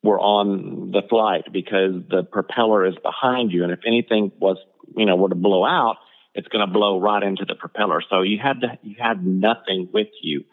[0.02, 3.64] were on the flight because the propeller is behind you.
[3.64, 4.58] And if anything was,
[4.96, 5.96] you know, were to blow out,
[6.34, 8.02] it's going to blow right into the propeller.
[8.08, 10.44] So you had to, you had nothing with you.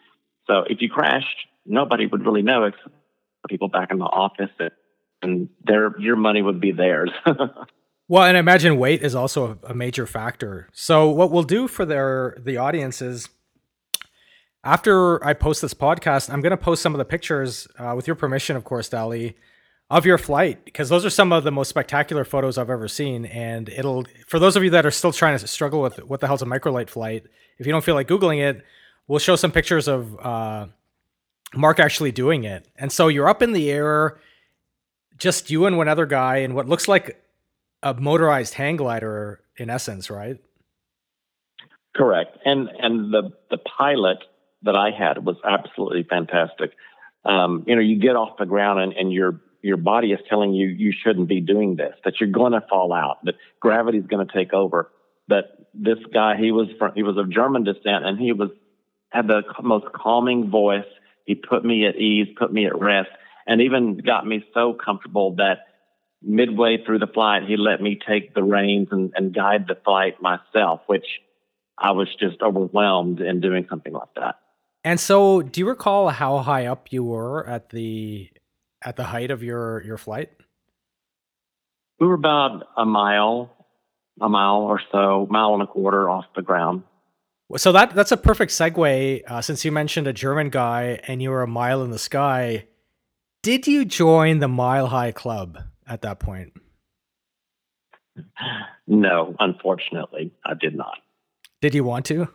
[0.46, 2.88] So if you crashed, nobody would really know except
[3.48, 4.50] people back in the office
[5.22, 7.10] and their, your money would be theirs.
[8.08, 10.68] Well, and I imagine weight is also a major factor.
[10.72, 13.28] So what we'll do for their the audience is
[14.62, 18.06] after I post this podcast, I'm going to post some of the pictures, uh, with
[18.06, 19.36] your permission, of course, Dally,
[19.90, 23.24] of your flight because those are some of the most spectacular photos I've ever seen.
[23.26, 26.28] And it'll for those of you that are still trying to struggle with what the
[26.28, 27.24] hell's a microlight flight,
[27.58, 28.64] if you don't feel like googling it,
[29.08, 30.66] we'll show some pictures of uh,
[31.54, 32.68] Mark actually doing it.
[32.76, 34.18] And so you're up in the air,
[35.18, 37.20] just you and one other guy, in what looks like
[37.82, 40.38] a motorized hang glider in essence, right?
[41.94, 42.36] Correct.
[42.44, 44.18] And and the the pilot
[44.62, 46.72] that I had was absolutely fantastic.
[47.24, 50.54] Um, you know, you get off the ground and, and your your body is telling
[50.54, 54.06] you you shouldn't be doing this, that you're going to fall out, that gravity is
[54.06, 54.92] going to take over.
[55.26, 58.50] But this guy, he was from, he was of German descent, and he was
[59.10, 60.84] had the most calming voice.
[61.24, 63.08] He put me at ease, put me at rest,
[63.46, 65.65] and even got me so comfortable that
[66.22, 70.20] midway through the flight, he let me take the reins and, and guide the flight
[70.20, 71.06] myself, which
[71.78, 74.36] I was just overwhelmed in doing something like that.
[74.84, 78.30] And so, do you recall how high up you were at the
[78.82, 80.30] at the height of your your flight?
[81.98, 83.50] We were about a mile,
[84.20, 86.84] a mile or so, mile and a quarter off the ground.
[87.56, 89.22] So that that's a perfect segue.
[89.26, 92.66] Uh, since you mentioned a German guy and you were a mile in the sky,
[93.42, 95.58] did you join the Mile High Club?
[95.86, 96.52] At that point?
[98.86, 100.98] No, unfortunately, I did not.
[101.60, 102.28] Did you want to?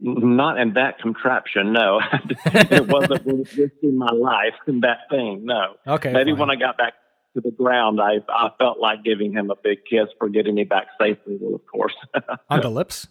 [0.00, 2.00] Not in that contraption, no.
[2.46, 5.76] it wasn't risking my life in that thing, no.
[5.86, 6.12] Okay.
[6.12, 6.40] Maybe fine.
[6.40, 6.94] when I got back
[7.34, 10.64] to the ground, I I felt like giving him a big kiss for getting me
[10.64, 11.38] back safely.
[11.40, 11.94] Well, of course.
[12.50, 13.06] On the lips.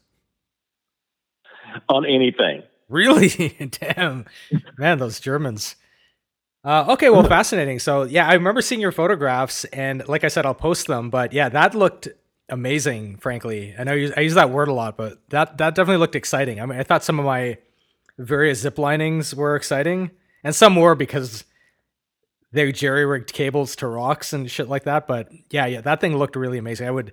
[1.89, 2.63] On anything.
[2.89, 3.29] Really?
[3.71, 4.25] Damn,
[4.77, 5.75] man, those Germans.
[6.63, 7.77] Uh, okay, well, fascinating.
[7.79, 11.09] So, yeah, I remember seeing your photographs, and like I said, I'll post them.
[11.09, 12.07] But yeah, that looked
[12.49, 13.17] amazing.
[13.17, 16.61] Frankly, I know I use that word a lot, but that that definitely looked exciting.
[16.61, 17.57] I mean, I thought some of my
[18.17, 20.11] various zip linings were exciting,
[20.43, 21.43] and some were because
[22.53, 25.05] they jerry rigged cables to rocks and shit like that.
[25.05, 26.87] But yeah, yeah, that thing looked really amazing.
[26.87, 27.11] I would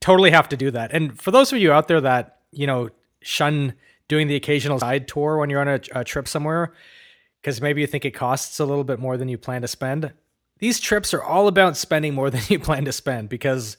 [0.00, 0.92] totally have to do that.
[0.92, 2.90] And for those of you out there that you know
[3.20, 3.74] shun
[4.06, 6.72] doing the occasional side tour when you're on a, a trip somewhere
[7.42, 10.12] because maybe you think it costs a little bit more than you plan to spend.
[10.60, 13.76] These trips are all about spending more than you plan to spend because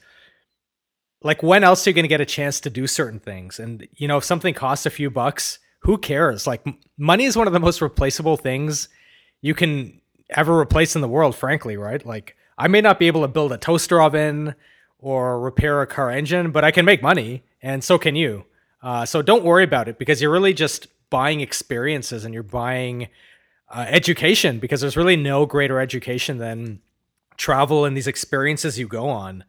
[1.23, 3.59] like when else are you going to get a chance to do certain things?
[3.59, 6.45] And you know, if something costs a few bucks, who cares?
[6.45, 6.65] Like
[6.97, 8.89] money is one of the most replaceable things
[9.41, 12.05] you can ever replace in the world, frankly, right?
[12.05, 14.55] Like I may not be able to build a toaster oven
[14.99, 18.45] or repair a car engine, but I can make money and so can you.
[18.81, 23.07] Uh, so don't worry about it because you're really just buying experiences and you're buying
[23.73, 26.79] uh, education because there's really no greater education than
[27.37, 29.43] travel and these experiences you go on.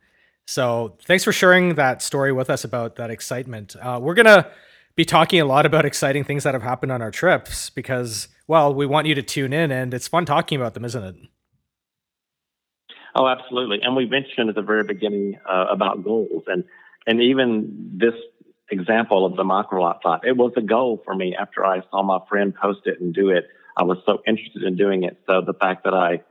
[0.47, 3.77] So thanks for sharing that story with us about that excitement.
[3.81, 4.51] Uh, we're gonna
[4.97, 8.75] be talking a lot about exciting things that have happened on our trips because, well,
[8.75, 11.17] we want you to tune in and it's fun talking about them, isn't it?
[13.15, 13.81] Oh, absolutely.
[13.83, 16.65] And we mentioned at the very beginning uh, about goals, and
[17.07, 18.15] and even this
[18.71, 22.19] example of the microlight thought, it was a goal for me after I saw my
[22.29, 23.47] friend post it and do it.
[23.77, 25.19] I was so interested in doing it.
[25.27, 26.23] So the fact that I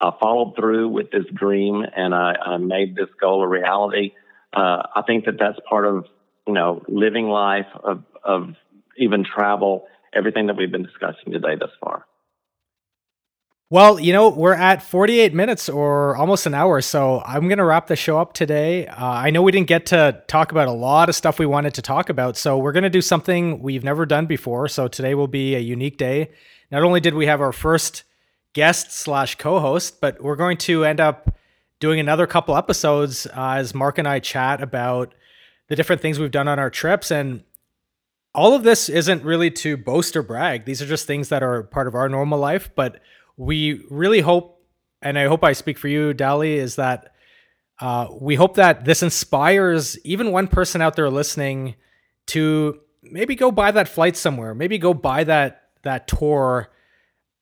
[0.00, 4.12] uh, followed through with this dream and I, I made this goal a reality,
[4.52, 6.06] uh, I think that that's part of
[6.46, 8.54] you know living life of of
[8.96, 12.06] even travel, everything that we've been discussing today thus far.
[13.68, 17.64] Well, you know, we're at 48 minutes or almost an hour, so I'm going to
[17.64, 18.86] wrap the show up today.
[18.86, 21.74] Uh, I know we didn't get to talk about a lot of stuff we wanted
[21.74, 24.68] to talk about, so we're going to do something we've never done before.
[24.68, 26.30] So today will be a unique day.
[26.70, 28.04] Not only did we have our first
[28.52, 31.36] guest slash co-host, but we're going to end up
[31.80, 35.14] doing another couple episodes uh, as Mark and I chat about
[35.68, 37.42] the different things we've done on our trips and
[38.34, 40.64] all of this isn't really to boast or brag.
[40.66, 43.00] These are just things that are part of our normal life, but
[43.36, 44.62] we really hope,
[45.00, 47.12] and I hope I speak for you, Dally, is that
[47.78, 51.74] Uh, we hope that this inspires even one person out there listening
[52.24, 56.70] to maybe go buy that flight somewhere, maybe go buy that that tour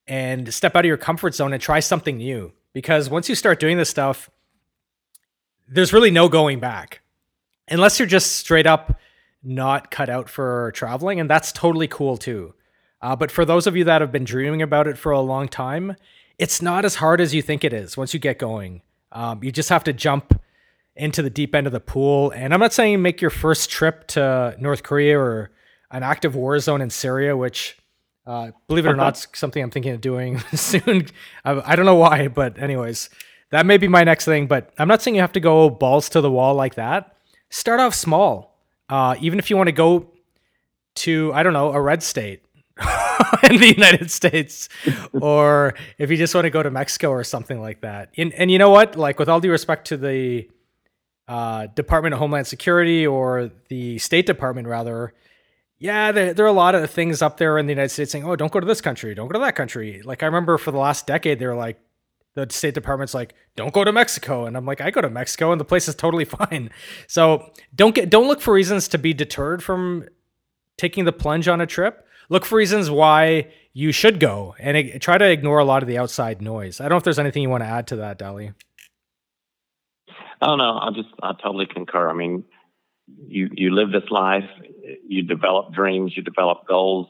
[0.07, 2.53] and step out of your comfort zone and try something new.
[2.73, 4.29] Because once you start doing this stuff,
[5.67, 7.01] there's really no going back.
[7.69, 8.99] Unless you're just straight up
[9.43, 12.53] not cut out for traveling, and that's totally cool too.
[13.01, 15.47] Uh, but for those of you that have been dreaming about it for a long
[15.47, 15.95] time,
[16.37, 18.81] it's not as hard as you think it is once you get going.
[19.11, 20.41] Um, you just have to jump
[20.95, 22.31] into the deep end of the pool.
[22.31, 25.51] And I'm not saying make your first trip to North Korea or
[25.91, 27.77] an active war zone in Syria, which,
[28.25, 31.07] uh, believe it or not, something I'm thinking of doing soon.
[31.43, 33.09] I, I don't know why, but anyways,
[33.51, 34.47] that may be my next thing.
[34.47, 37.15] But I'm not saying you have to go balls to the wall like that.
[37.49, 38.59] Start off small.
[38.89, 40.11] Uh, even if you want to go
[40.95, 42.43] to, I don't know, a red state
[43.49, 44.69] in the United States,
[45.13, 48.09] or if you just want to go to Mexico or something like that.
[48.17, 48.95] And, and you know what?
[48.95, 50.49] Like, with all due respect to the
[51.27, 55.13] uh, Department of Homeland Security or the State Department, rather,
[55.85, 58.25] yeah, there, there, are a lot of things up there in the United States saying,
[58.25, 60.01] oh, don't go to this country, don't go to that country.
[60.03, 61.79] Like, I remember for the last decade, they were like,
[62.33, 64.45] the State Department's like, don't go to Mexico.
[64.45, 66.71] And I'm like, I go to Mexico and the place is totally fine.
[67.07, 70.05] So don't get, don't look for reasons to be deterred from
[70.77, 72.05] taking the plunge on a trip.
[72.29, 75.87] Look for reasons why you should go and it, try to ignore a lot of
[75.87, 76.81] the outside noise.
[76.81, 78.51] I don't know if there's anything you want to add to that, Dally.
[80.41, 80.79] I don't know.
[80.81, 82.09] I just I totally concur.
[82.09, 82.43] I mean,
[83.07, 84.49] you you live this life,
[85.07, 87.07] you develop dreams, you develop goals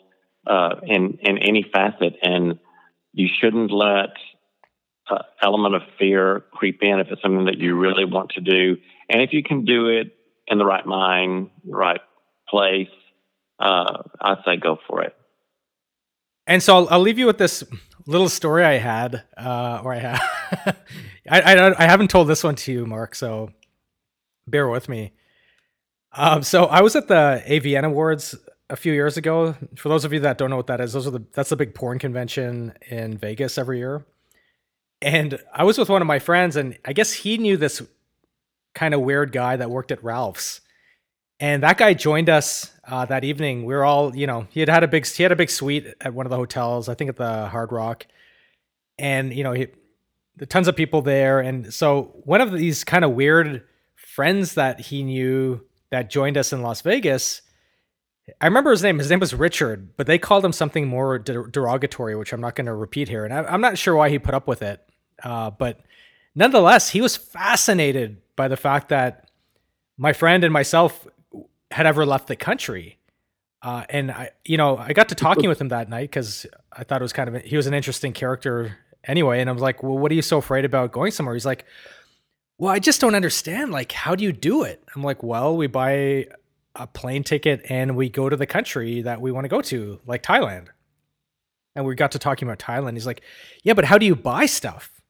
[0.47, 2.59] uh, in in any facet, and
[3.13, 4.09] you shouldn't let
[5.09, 8.77] uh, element of fear creep in if it's something that you really want to do,
[9.09, 10.15] and if you can do it
[10.47, 12.01] in the right mind, right
[12.47, 12.87] place,
[13.59, 15.15] uh, I'd say go for it.
[16.47, 17.63] And so I'll, I'll leave you with this
[18.05, 20.21] little story I had, uh, or I have.
[21.29, 23.15] I, I, I haven't told this one to you, Mark.
[23.15, 23.51] So
[24.47, 25.13] bear with me.
[26.17, 28.35] Um, so I was at the AVN Awards
[28.69, 29.55] a few years ago.
[29.75, 31.57] For those of you that don't know what that is, those are the that's the
[31.57, 34.05] big porn convention in Vegas every year.
[35.01, 37.81] And I was with one of my friends, and I guess he knew this
[38.73, 40.61] kind of weird guy that worked at Ralph's.
[41.39, 43.65] And that guy joined us uh, that evening.
[43.65, 45.85] We were all, you know, he had had a big, he had a big suite
[45.99, 48.07] at one of the hotels, I think at the Hard Rock,
[48.97, 49.67] and you know, he,
[50.37, 51.41] the tons of people there.
[51.41, 53.63] And so one of these kind of weird
[53.95, 55.61] friends that he knew
[55.95, 57.41] that joined us in Las Vegas,
[58.41, 58.99] I remember his name.
[58.99, 62.65] His name was Richard, but they called him something more derogatory, which I'm not going
[62.65, 63.23] to repeat here.
[63.23, 64.81] And I, am not sure why he put up with it,
[65.23, 65.79] uh, but
[66.35, 69.29] nonetheless, he was fascinated by the fact that
[69.97, 71.07] my friend and myself
[71.71, 72.97] had ever left the country.
[73.61, 76.83] Uh, and I, you know, I got to talking with him that night because I
[76.83, 79.39] thought it was kind of he was an interesting character anyway.
[79.39, 81.63] And I was like, "Well, what are you so afraid about going somewhere?" He's like,
[82.57, 83.71] "Well, I just don't understand.
[83.71, 86.27] Like, how do you do it?" I'm like, "Well, we buy
[86.75, 89.99] a plane ticket and we go to the country that we want to go to,
[90.05, 90.67] like Thailand."
[91.75, 92.93] And we got to talking about Thailand.
[92.93, 93.21] He's like,
[93.63, 95.01] "Yeah, but how do you buy stuff?"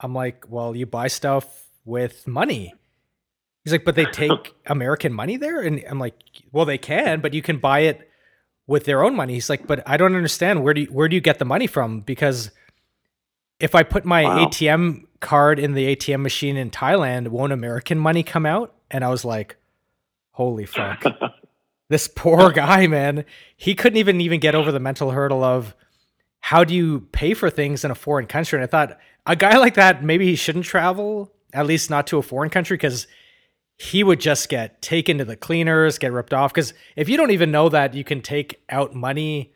[0.00, 2.74] I'm like, "Well, you buy stuff with money."
[3.64, 5.60] He's like, but they take American money there?
[5.60, 6.14] And I'm like,
[6.52, 8.10] well, they can, but you can buy it
[8.66, 9.34] with their own money.
[9.34, 10.62] He's like, but I don't understand.
[10.62, 12.00] Where do you, where do you get the money from?
[12.00, 12.50] Because
[13.58, 14.46] if I put my wow.
[14.46, 18.74] ATM card in the ATM machine in Thailand, won't American money come out?
[18.90, 19.56] And I was like,
[20.30, 21.02] holy fuck.
[21.88, 23.24] this poor guy, man.
[23.56, 25.74] He couldn't even even get over the mental hurdle of
[26.40, 28.58] how do you pay for things in a foreign country?
[28.58, 32.18] And I thought a guy like that, maybe he shouldn't travel, at least not to
[32.18, 33.06] a foreign country, because
[33.78, 36.52] he would just get taken to the cleaners, get ripped off.
[36.52, 39.54] Because if you don't even know that you can take out money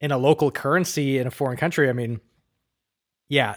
[0.00, 2.20] in a local currency in a foreign country, I mean,
[3.28, 3.56] yeah,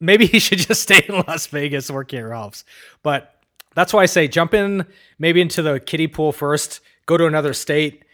[0.00, 2.64] maybe he should just stay in Las Vegas working at Ralph's.
[3.02, 3.34] But
[3.74, 4.86] that's why I say jump in
[5.18, 8.04] maybe into the kiddie pool first, go to another state,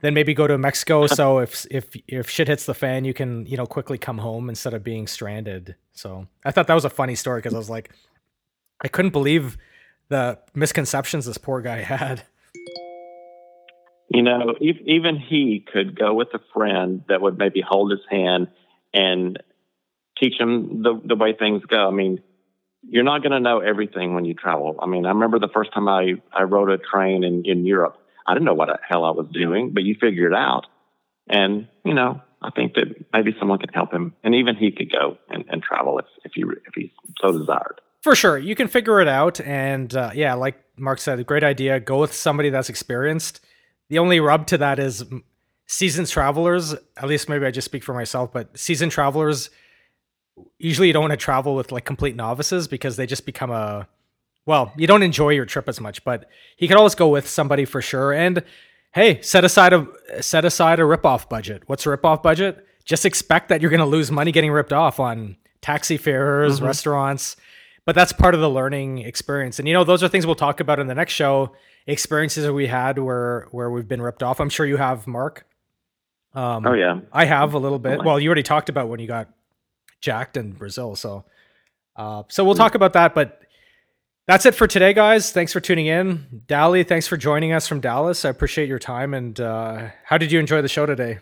[0.00, 1.06] then maybe go to Mexico.
[1.06, 4.48] so if if if shit hits the fan, you can you know quickly come home
[4.48, 5.76] instead of being stranded.
[5.92, 7.90] So I thought that was a funny story because I was like,
[8.80, 9.56] I couldn't believe
[10.08, 12.24] the misconceptions this poor guy had.
[14.08, 18.48] You know, even he could go with a friend that would maybe hold his hand
[18.92, 19.42] and
[20.22, 21.88] teach him the, the way things go.
[21.88, 22.22] I mean,
[22.82, 24.76] you're not going to know everything when you travel.
[24.80, 27.96] I mean, I remember the first time I, I rode a train in, in Europe.
[28.26, 30.66] I didn't know what the hell I was doing, but you figure it out.
[31.28, 34.14] And, you know, I think that maybe someone could help him.
[34.22, 37.80] And even he could go and, and travel if, if, he, if he so desired
[38.02, 41.80] for sure you can figure it out and uh, yeah like mark said great idea
[41.80, 43.40] go with somebody that's experienced
[43.88, 45.04] the only rub to that is
[45.66, 49.50] seasoned travelers at least maybe i just speak for myself but seasoned travelers
[50.58, 53.88] usually you don't want to travel with like complete novices because they just become a
[54.44, 57.64] well, you don't enjoy your trip as much, but he could always go with somebody
[57.64, 58.12] for sure.
[58.12, 58.42] And
[58.92, 59.86] hey, set aside a
[60.22, 61.62] set aside a ripoff budget.
[61.66, 62.66] What's a ripoff budget?
[62.84, 66.66] Just expect that you're going to lose money getting ripped off on taxi fares, mm-hmm.
[66.66, 67.36] restaurants.
[67.84, 69.58] But that's part of the learning experience.
[69.58, 71.52] And you know, those are things we'll talk about in the next show.
[71.86, 74.40] Experiences that we had where where we've been ripped off.
[74.40, 75.46] I'm sure you have, Mark.
[76.34, 78.04] Um, oh yeah, I have a little bit.
[78.04, 79.28] Well, you already talked about when you got
[80.02, 81.24] jacked in Brazil, so
[81.96, 82.58] uh, so we'll mm.
[82.58, 83.14] talk about that.
[83.14, 83.42] But
[84.26, 85.32] that's it for today, guys.
[85.32, 86.42] Thanks for tuning in.
[86.46, 88.24] Dally, thanks for joining us from Dallas.
[88.24, 89.14] I appreciate your time.
[89.14, 91.18] And uh, how did you enjoy the show today?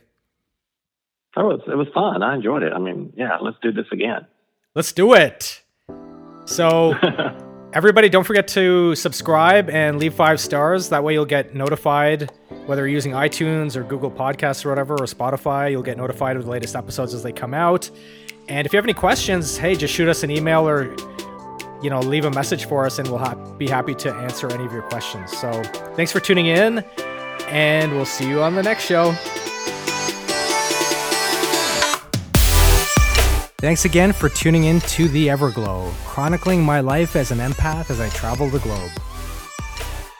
[1.36, 2.22] Oh, it was, it was fun.
[2.22, 2.72] I enjoyed it.
[2.72, 4.26] I mean, yeah, let's do this again.
[4.74, 5.62] Let's do it.
[6.44, 6.94] So,
[7.72, 10.88] everybody, don't forget to subscribe and leave five stars.
[10.88, 12.30] That way, you'll get notified
[12.66, 15.70] whether you're using iTunes or Google Podcasts or whatever, or Spotify.
[15.70, 17.90] You'll get notified of the latest episodes as they come out.
[18.50, 20.94] And if you have any questions, hey, just shoot us an email or
[21.82, 24.64] you know, leave a message for us and we'll ha- be happy to answer any
[24.66, 25.34] of your questions.
[25.34, 25.50] So
[25.94, 26.84] thanks for tuning in,
[27.48, 29.12] and we'll see you on the next show.
[33.58, 38.00] Thanks again for tuning in to The Everglow, chronicling my life as an empath as
[38.00, 38.90] I travel the globe.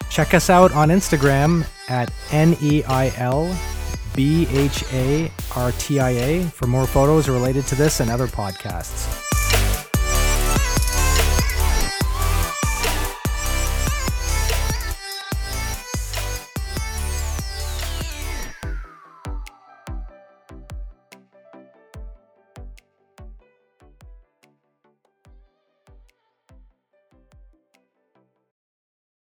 [0.09, 3.55] Check us out on Instagram at N E I L
[4.15, 8.27] B H A R T I A for more photos related to this and other
[8.27, 9.30] podcasts.